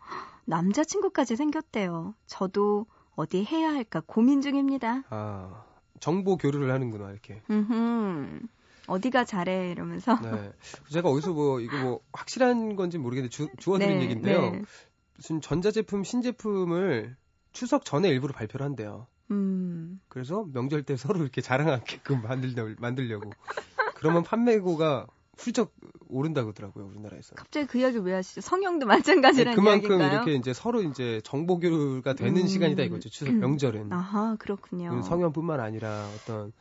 남자친구까지 0.45 1.35
생겼대요. 1.35 2.13
저도 2.27 2.85
어디 3.15 3.43
해야 3.43 3.69
할까 3.69 4.01
고민 4.05 4.41
중입니다. 4.41 5.03
아 5.09 5.65
정보 5.99 6.38
교류를 6.38 6.71
하는구나 6.71 7.11
이렇게. 7.11 7.41
음흠. 7.49 8.41
어디가 8.88 9.25
잘해 9.25 9.71
이러면서. 9.71 10.19
네. 10.21 10.51
제가 10.91 11.09
어디서 11.09 11.33
뭐 11.33 11.59
이거 11.59 11.77
뭐 11.77 11.99
확실한 12.13 12.75
건지 12.75 12.97
모르겠는데 12.97 13.35
주, 13.35 13.49
주워들은 13.57 13.97
네, 13.97 14.03
얘기인데요. 14.03 14.51
네. 14.51 14.61
무슨 15.15 15.41
전자제품 15.41 16.03
신제품을 16.03 17.15
추석 17.51 17.83
전에 17.85 18.09
일부러 18.09 18.33
발표를 18.33 18.65
한대요. 18.65 19.07
음. 19.31 19.99
그래서 20.07 20.45
명절 20.53 20.83
때 20.83 20.95
서로 20.97 21.21
이렇게 21.21 21.41
자랑하게끔 21.41 22.21
만들려, 22.21 22.67
만들려고. 22.79 23.31
그러면 23.95 24.23
판매고가 24.23 25.07
훌쩍 25.38 25.73
오른다고 26.07 26.49
하더라고요, 26.49 26.85
우리나라에서. 26.85 27.35
갑자기 27.35 27.67
그 27.67 27.77
이야기 27.79 27.97
왜 27.97 28.13
하시죠? 28.13 28.41
성형도 28.41 28.85
마찬가지라는 28.85 29.55
그만큼 29.55 29.89
이야기인가요? 29.99 30.13
이렇게 30.13 30.33
이제 30.35 30.53
서로 30.53 30.81
이제 30.81 31.21
정보 31.23 31.59
교류가 31.59 32.13
되는 32.13 32.41
음. 32.41 32.47
시간이다 32.47 32.83
이거죠. 32.83 33.09
추석 33.09 33.33
명절은. 33.33 33.91
아하, 33.91 34.35
그렇군요. 34.38 34.91
그 34.91 35.03
성형뿐만 35.03 35.59
아니라 35.59 36.07
어떤 36.15 36.53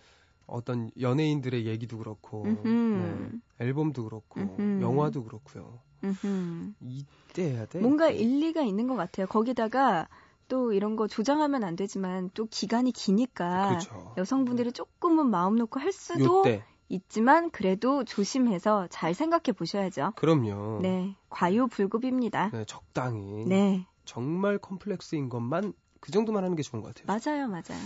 어떤 0.46 0.90
연예인들의 1.00 1.66
얘기도 1.66 1.98
그렇고. 1.98 2.44
네, 2.64 3.30
앨범도 3.60 4.04
그렇고 4.04 4.40
음흠. 4.40 4.82
영화도 4.82 5.24
그렇고요. 5.24 5.78
음흠. 6.02 6.72
이때 6.82 7.50
해야 7.52 7.66
돼. 7.66 7.78
뭔가. 7.80 8.10
일리가 8.10 8.62
있는 8.62 8.86
것 8.88 8.96
같아요. 8.96 9.26
거기다가 9.26 10.08
또 10.48 10.72
이런 10.72 10.96
거 10.96 11.06
조장하면 11.06 11.64
안 11.64 11.76
되지만 11.76 12.30
또 12.34 12.46
기간이 12.46 12.92
기니까 12.92 13.68
그렇죠. 13.68 14.14
여성분들이 14.16 14.72
조금은 14.72 15.28
마음 15.28 15.56
놓고 15.56 15.80
할 15.80 15.92
수도 15.92 16.40
요때 16.40 16.64
있지만 16.88 17.50
그래도 17.50 18.04
조심해서 18.04 18.86
잘 18.90 19.14
생각해 19.14 19.52
보셔야죠. 19.56 20.12
그럼요. 20.16 20.80
네, 20.82 21.16
과유불급입니다. 21.30 22.50
네, 22.50 22.64
적당히 22.66 23.44
네, 23.46 23.86
정말 24.04 24.58
컴플렉스인 24.58 25.28
것만 25.28 25.72
그 26.00 26.12
정도만 26.12 26.44
하는 26.44 26.56
게 26.56 26.62
좋은 26.62 26.82
것 26.82 26.94
같아요. 26.94 27.06
맞아요, 27.06 27.48
맞아요. 27.48 27.80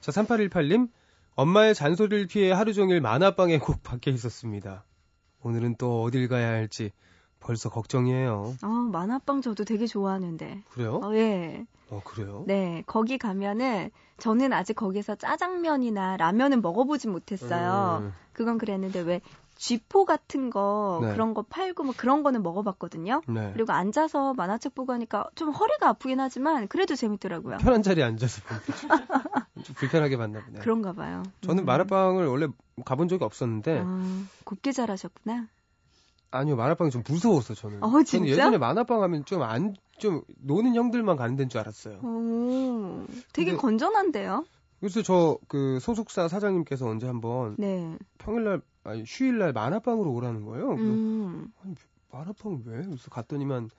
자, 0.00 0.12
3818님. 0.12 0.88
엄마의 1.34 1.74
잔소리를 1.74 2.28
피해 2.28 2.50
하루 2.50 2.72
종일 2.72 3.02
만화방에 3.02 3.58
꼭 3.58 3.82
밖에 3.82 4.10
있었습니다. 4.10 4.86
오늘은 5.42 5.76
또 5.76 6.02
어딜 6.02 6.28
가야 6.28 6.48
할지 6.48 6.92
벌써 7.40 7.68
걱정이에요. 7.68 8.54
어, 8.62 8.68
만화빵 8.68 9.42
저도 9.42 9.64
되게 9.64 9.86
좋아하는데. 9.86 10.64
그래요? 10.70 11.00
어, 11.02 11.14
예. 11.14 11.66
어, 11.90 12.00
그래요? 12.04 12.44
네, 12.46 12.82
거기 12.86 13.16
가면은 13.18 13.90
저는 14.18 14.52
아직 14.52 14.74
거기서 14.74 15.14
짜장면이나 15.16 16.16
라면은 16.16 16.62
먹어보진 16.62 17.12
못했어요. 17.12 18.00
음, 18.02 18.12
그건 18.32 18.58
그랬는데 18.58 19.00
왜 19.00 19.20
쥐포 19.56 20.04
같은 20.04 20.50
거 20.50 21.00
네. 21.02 21.12
그런 21.12 21.32
거 21.32 21.42
팔고 21.42 21.84
뭐 21.84 21.94
그런 21.96 22.22
거는 22.22 22.42
먹어봤거든요. 22.42 23.22
네. 23.28 23.50
그리고 23.54 23.72
앉아서 23.72 24.34
만화책 24.34 24.74
보고 24.74 24.92
하니까 24.92 25.24
좀 25.34 25.50
허리가 25.50 25.88
아프긴 25.88 26.20
하지만 26.20 26.68
그래도 26.68 26.94
재밌더라고요. 26.94 27.58
편한 27.58 27.82
자리에 27.82 28.04
앉아서 28.04 28.42
좀 29.64 29.74
불편하게 29.76 30.16
봤나 30.16 30.40
보네. 30.44 30.58
그런가 30.58 30.92
봐요. 30.92 31.22
저는 31.40 31.64
음. 31.64 31.66
마라빵을 31.66 32.26
원래 32.26 32.48
가본 32.84 33.08
적이 33.08 33.24
없었는데 33.24 33.82
아, 33.86 34.24
곱게 34.44 34.72
잘하셨구나. 34.72 35.46
아니요 36.32 36.56
마라빵이 36.56 36.90
좀 36.90 37.02
무서웠어 37.08 37.54
저는. 37.54 37.82
어, 37.82 37.88
저는 37.90 38.04
진짜? 38.04 38.26
예전에 38.26 38.58
마라빵 38.58 39.02
하면 39.02 39.24
좀 39.24 39.42
안 39.42 39.74
좀 39.98 40.22
노는 40.42 40.74
형들만 40.74 41.16
가는 41.16 41.36
데인 41.36 41.48
줄 41.48 41.60
알았어요. 41.60 41.98
오, 42.02 43.06
되게 43.32 43.52
근데- 43.52 43.60
건전한데요? 43.62 44.44
그래서 44.80 45.02
저 45.02 45.38
그 45.48 45.78
소속사 45.80 46.28
사장님께서 46.28 46.86
언제 46.86 47.06
한번 47.06 47.56
네. 47.58 47.96
평일날 48.18 48.60
아니 48.84 49.04
휴일날 49.06 49.52
만화방으로 49.52 50.12
오라는 50.12 50.44
거예요. 50.44 50.72
음, 50.72 51.52
만화방 52.12 52.62
왜? 52.66 52.82
그래서 52.84 53.10
갔더니만 53.10 53.70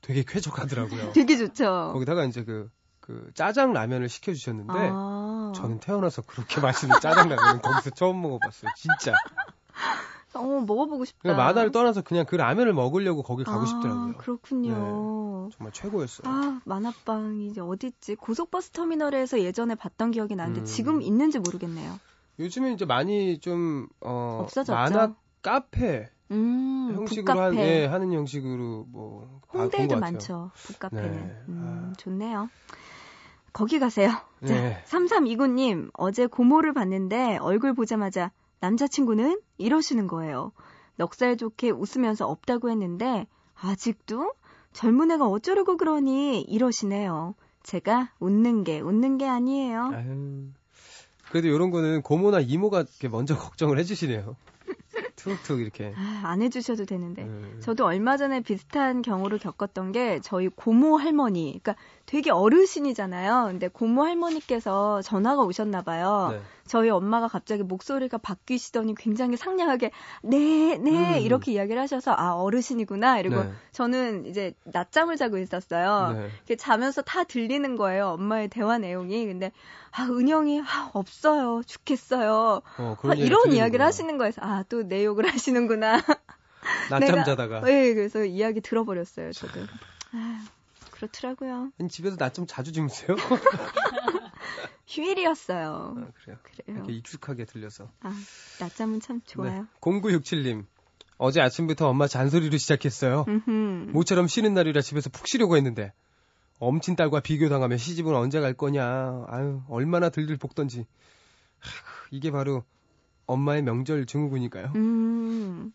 되게 0.00 0.22
쾌적하더라고요. 0.26 1.12
되게 1.12 1.36
좋죠. 1.36 1.90
거기다가 1.92 2.24
이제 2.24 2.44
그, 2.44 2.70
그 3.00 3.30
짜장 3.34 3.72
라면을 3.72 4.08
시켜주셨는데 4.08 4.72
아, 4.92 5.52
저는 5.54 5.80
태어나서 5.80 6.22
그렇게 6.22 6.60
맛있는 6.60 7.00
짜장 7.00 7.28
라면은 7.28 7.60
거기서 7.60 7.90
처음 7.90 8.22
먹어봤어요. 8.22 8.70
진짜. 8.76 9.12
어, 10.40 10.60
먹어보고 10.60 11.04
싶다. 11.04 11.18
그냥 11.22 11.36
만화를 11.36 11.72
떠나서 11.72 12.02
그냥 12.02 12.24
그 12.26 12.36
라면을 12.36 12.72
먹으려고 12.72 13.22
거기 13.22 13.44
가고 13.44 13.62
아, 13.62 13.66
싶더라고요. 13.66 14.06
네. 14.08 14.12
그렇군요. 14.18 15.48
정말 15.52 15.72
최고였어요. 15.72 16.32
아, 16.32 16.60
만화빵이 16.64 17.46
이제 17.46 17.60
어딨지? 17.60 18.16
고속버스 18.16 18.70
터미널에서 18.70 19.40
예전에 19.40 19.74
봤던 19.74 20.10
기억이 20.10 20.34
나는데 20.36 20.60
음. 20.60 20.64
지금 20.64 21.02
있는지 21.02 21.38
모르겠네요. 21.38 21.98
요즘에 22.38 22.72
이제 22.72 22.84
많이 22.84 23.38
좀 23.38 23.88
어, 24.00 24.40
없어졌죠? 24.42 24.72
만화 24.72 25.14
카페 25.42 26.10
음, 26.32 26.92
형식으로 26.94 27.40
한, 27.40 27.50
북카페. 27.52 27.82
예, 27.82 27.86
하는 27.86 28.12
형식으로 28.12 28.86
뭐 28.90 29.40
홍대에도. 29.52 29.98
많죠. 29.98 30.50
북카페는. 30.54 31.12
네. 31.12 31.36
음, 31.48 31.90
아. 31.90 31.96
좋네요. 31.96 32.48
거기 33.52 33.78
가세요. 33.78 34.10
자, 34.44 34.52
네. 34.52 34.82
3329님, 34.86 35.90
어제 35.94 36.26
고모를 36.26 36.74
봤는데 36.74 37.38
얼굴 37.38 37.72
보자마자 37.74 38.30
남자친구는 38.60 39.40
이러시는 39.58 40.06
거예요. 40.06 40.52
넉살 40.96 41.36
좋게 41.36 41.70
웃으면서 41.70 42.26
없다고 42.26 42.70
했는데 42.70 43.26
아직도 43.54 44.32
젊은 44.72 45.10
애가 45.10 45.26
어쩌려고 45.26 45.76
그러니 45.76 46.42
이러시네요. 46.42 47.34
제가 47.62 48.10
웃는 48.20 48.64
게 48.64 48.80
웃는 48.80 49.18
게 49.18 49.26
아니에요. 49.26 49.90
아유, 49.92 50.48
그래도 51.30 51.48
이런 51.48 51.70
거는 51.70 52.02
고모나 52.02 52.40
이모가 52.40 52.80
이렇게 52.80 53.08
먼저 53.08 53.36
걱정을 53.38 53.78
해주시네요. 53.78 54.36
툭툭 55.16 55.60
이렇게. 55.60 55.92
아, 55.96 56.22
안 56.24 56.42
해주셔도 56.42 56.84
되는데. 56.84 57.22
음. 57.22 57.58
저도 57.60 57.84
얼마 57.84 58.16
전에 58.16 58.40
비슷한 58.40 59.02
경우를 59.02 59.38
겪었던 59.38 59.92
게 59.92 60.20
저희 60.20 60.48
고모 60.48 60.98
할머니, 60.98 61.58
그러니까 61.62 61.74
되게 62.04 62.30
어르신이잖아요. 62.30 63.46
근데 63.48 63.68
고모 63.68 64.04
할머니께서 64.04 65.02
전화가 65.02 65.42
오셨나 65.42 65.82
봐요. 65.82 66.28
네. 66.32 66.40
저희 66.66 66.90
엄마가 66.90 67.28
갑자기 67.28 67.62
목소리가 67.62 68.18
바뀌시더니 68.18 68.94
굉장히 68.96 69.36
상냥하게 69.36 69.90
네, 70.22 70.76
네 70.78 71.18
음. 71.18 71.20
이렇게 71.22 71.52
이야기를 71.52 71.80
하셔서 71.80 72.12
아 72.16 72.32
어르신이구나 72.34 73.18
이러고 73.20 73.44
네. 73.44 73.52
저는 73.72 74.26
이제 74.26 74.54
낮잠을 74.64 75.16
자고 75.16 75.38
있었어요. 75.38 76.12
네. 76.12 76.28
이렇게 76.38 76.56
자면서 76.56 77.02
다 77.02 77.24
들리는 77.24 77.76
거예요. 77.76 78.08
엄마의 78.10 78.48
대화 78.48 78.78
내용이. 78.78 79.26
근데 79.26 79.52
아 79.92 80.04
은영이 80.04 80.60
아 80.62 80.90
없어요. 80.92 81.62
죽겠어요. 81.66 82.62
어, 82.78 82.96
아, 83.02 83.14
이런. 83.14 83.52
이야기를 83.52 83.84
하시는 83.84 84.18
거에서 84.18 84.42
아 84.42 84.62
또 84.68 84.82
내 84.82 85.04
욕을 85.04 85.24
하시는구나. 85.32 86.02
낮잠 86.90 87.24
자다가. 87.24 87.60
네, 87.60 87.94
그래서 87.94 88.24
이야기 88.24 88.60
들어버렸어요, 88.60 89.32
저도. 89.32 89.60
아, 90.12 90.40
그렇더라고요. 90.90 91.70
아니, 91.78 91.88
집에서 91.88 92.16
낮잠 92.18 92.46
자주 92.46 92.72
주무세요? 92.72 93.16
휴일이었어요. 94.86 95.94
아, 95.96 96.06
그래요. 96.14 96.38
그래요. 96.42 96.76
이렇게 96.78 96.92
익숙하게 96.92 97.44
들려서. 97.44 97.90
아, 98.00 98.14
낮잠은 98.60 99.00
참 99.00 99.20
좋아요. 99.24 99.62
네. 99.62 99.66
0967님. 99.80 100.64
어제 101.18 101.40
아침부터 101.40 101.88
엄마 101.88 102.06
잔소리로 102.06 102.56
시작했어요. 102.58 103.24
음흠. 103.26 103.90
모처럼 103.92 104.26
쉬는 104.26 104.54
날이라 104.54 104.82
집에서 104.82 105.08
푹 105.10 105.26
쉬려고 105.26 105.56
했는데 105.56 105.92
엄친 106.58 106.94
딸과 106.94 107.20
비교당하며 107.20 107.76
시집은 107.78 108.14
언제 108.14 108.40
갈 108.40 108.54
거냐. 108.54 109.24
아유 109.28 109.62
얼마나 109.68 110.08
들들 110.10 110.36
볶던지. 110.36 110.86
하, 111.58 111.70
이게 112.10 112.30
바로 112.30 112.64
엄마의 113.26 113.62
명절 113.62 114.06
증후군일까요? 114.06 114.72
음, 114.76 115.72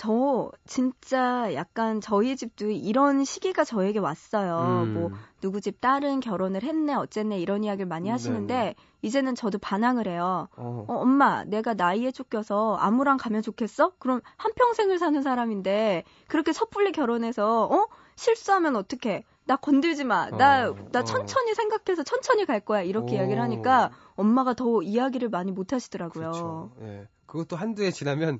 저 0.00 0.50
진짜 0.66 1.52
약간 1.52 2.00
저희 2.00 2.34
집도 2.34 2.70
이런 2.70 3.22
시기가 3.22 3.64
저에게 3.64 3.98
왔어요. 3.98 4.84
음. 4.86 4.94
뭐 4.94 5.10
누구 5.42 5.60
집 5.60 5.78
딸은 5.82 6.20
결혼을 6.20 6.62
했네 6.62 6.94
어쨌네 6.94 7.38
이런 7.38 7.64
이야기를 7.64 7.86
많이 7.86 8.08
하시는데 8.08 8.54
네네. 8.54 8.74
이제는 9.02 9.34
저도 9.34 9.58
반항을 9.58 10.08
해요. 10.08 10.48
어, 10.56 10.86
어, 10.88 10.94
엄마, 10.94 11.44
내가 11.44 11.74
나이에 11.74 12.12
쫓겨서 12.12 12.76
아무랑 12.76 13.18
가면 13.18 13.42
좋겠어? 13.42 13.92
그럼 13.98 14.22
한 14.38 14.52
평생을 14.54 14.98
사는 14.98 15.20
사람인데, 15.22 16.04
그렇게 16.28 16.52
섣불리 16.52 16.92
결혼해서, 16.92 17.64
어? 17.64 17.86
실수하면 18.16 18.76
어떡해? 18.76 19.24
나 19.46 19.56
건들지 19.56 20.04
마. 20.04 20.28
나, 20.28 20.68
어, 20.68 20.76
나 20.92 21.00
어. 21.00 21.04
천천히 21.04 21.54
생각해서 21.54 22.02
천천히 22.02 22.44
갈 22.44 22.60
거야. 22.60 22.82
이렇게 22.82 23.14
오. 23.14 23.18
이야기를 23.20 23.40
하니까 23.40 23.90
엄마가 24.16 24.52
더 24.52 24.82
이야기를 24.82 25.30
많이 25.30 25.50
못 25.50 25.72
하시더라고요. 25.72 26.30
그렇죠. 26.30 26.70
예. 26.82 27.08
그것도 27.24 27.56
한두 27.56 27.82
해 27.82 27.90
지나면 27.90 28.38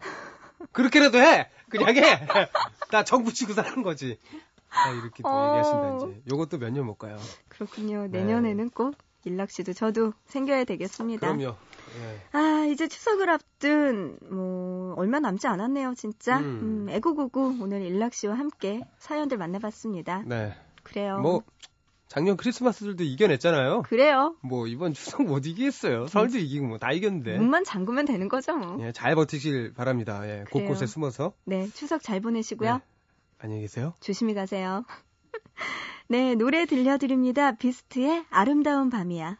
그렇게라도 0.73 1.19
해. 1.19 1.49
그냥 1.69 1.97
해. 1.97 2.03
나 2.91 3.05
정부 3.05 3.33
치고 3.33 3.53
사는 3.53 3.83
거지. 3.83 4.19
아, 4.71 4.91
이렇게 4.91 5.23
또 5.23 5.29
어. 5.29 5.57
얘기하신다 5.59 5.97
이제. 6.13 6.23
요것도 6.31 6.59
몇 6.59 6.71
년 6.73 6.85
못 6.87 6.95
가요. 6.97 7.19
그렇군요. 7.49 8.09
네. 8.09 8.21
내년에는 8.21 8.71
꼭 8.71 8.95
일락 9.25 9.51
씨도 9.51 9.73
저도 9.75 10.13
생겨야 10.27 10.65
되겠습니다. 10.65 11.27
그럼요. 11.27 11.57
예. 11.99 12.21
아, 12.39 12.65
이제 12.67 12.89
추석을 12.89 13.29
앞둔, 13.29 14.17
뭐, 14.31 14.95
얼마 14.95 15.19
남지 15.21 15.47
않았네요, 15.47 15.95
진짜. 15.95 16.39
음. 16.39 16.87
음, 16.87 16.89
애구구구 16.89 17.59
오늘 17.61 17.83
일락 17.83 18.15
씨와 18.15 18.35
함께 18.39 18.81
사연들 18.99 19.37
만나봤습니다. 19.39 20.23
네. 20.27 20.55
그래요. 20.83 21.19
뭐 21.19 21.43
작년 22.11 22.37
크리스마스들도 22.37 23.05
이겨냈잖아요. 23.05 23.83
그래요. 23.83 24.35
뭐 24.43 24.67
이번 24.67 24.93
추석 24.95 25.23
못 25.27 25.47
이기겠어요. 25.47 26.09
설도 26.09 26.39
이기고 26.39 26.67
뭐 26.67 26.79
다 26.79 26.91
이겼는데. 26.91 27.39
문만 27.39 27.63
잠그면 27.63 28.05
되는 28.05 28.29
거죠, 28.29 28.57
뭐. 28.57 28.77
예, 28.85 28.91
잘 28.91 29.15
버티실 29.15 29.75
바랍니다. 29.75 30.29
예. 30.29 30.45
곳곳에 30.51 30.87
숨어서. 30.87 31.35
네, 31.45 31.69
추석 31.73 32.03
잘 32.03 32.21
보내시고요. 32.21 32.75
네. 32.79 32.81
안녕히 33.39 33.63
계세요. 33.63 33.95
조심히 34.01 34.35
가세요. 34.35 34.85
네, 36.09 36.35
노래 36.35 36.67
들려드립니다. 36.67 37.53
비스트의 37.53 38.25
아름다운 38.29 38.91
밤이야. 38.91 39.39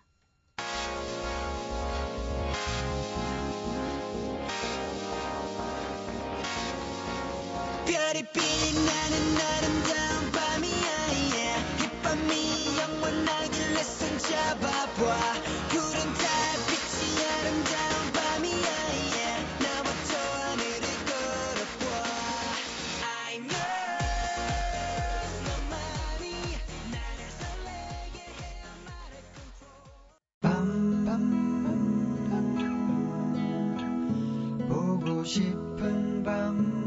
싶은 35.31 36.25
밤 36.25 36.80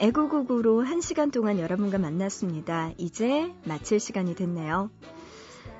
애국곡으로 0.00 0.82
한 0.82 1.00
시간 1.00 1.30
동안 1.30 1.58
여러분과 1.58 1.98
만났습니다. 1.98 2.92
이제 2.98 3.52
마칠 3.64 4.00
시간이 4.00 4.34
됐네요. 4.34 4.90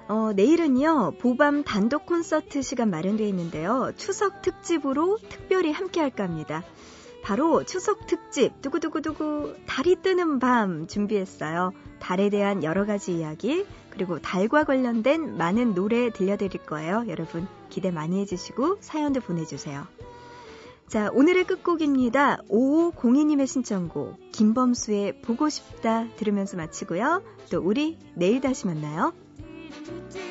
어, 0.08 0.32
내일은요, 0.34 1.14
보밤 1.18 1.64
단독 1.64 2.06
콘서트 2.06 2.62
시간 2.62 2.90
마련되어 2.90 3.26
있는데요. 3.26 3.92
추석 3.96 4.42
특집으로 4.42 5.18
특별히 5.28 5.70
함께 5.70 6.00
할까 6.00 6.24
합니다. 6.24 6.64
바로 7.22 7.64
추석 7.64 8.06
특집, 8.06 8.62
두구두구두구, 8.62 9.56
달이 9.66 9.96
뜨는 10.02 10.38
밤 10.38 10.86
준비했어요. 10.86 11.72
달에 11.98 12.30
대한 12.30 12.64
여러 12.64 12.86
가지 12.86 13.18
이야기, 13.18 13.66
그리고 13.90 14.18
달과 14.18 14.64
관련된 14.64 15.36
많은 15.36 15.74
노래 15.74 16.10
들려드릴 16.10 16.64
거예요. 16.64 17.04
여러분, 17.08 17.46
기대 17.68 17.90
많이 17.90 18.20
해주시고 18.20 18.78
사연도 18.80 19.20
보내주세요. 19.20 19.86
자, 20.88 21.10
오늘의 21.12 21.44
끝곡입니다. 21.44 22.38
5502님의 22.48 23.46
신청곡, 23.46 24.32
김범수의 24.32 25.20
보고 25.20 25.50
싶다 25.50 26.08
들으면서 26.16 26.56
마치고요. 26.56 27.22
또 27.50 27.60
우리 27.60 27.98
내일 28.14 28.40
다시 28.40 28.66
만나요. 28.66 29.12
두 30.10 30.27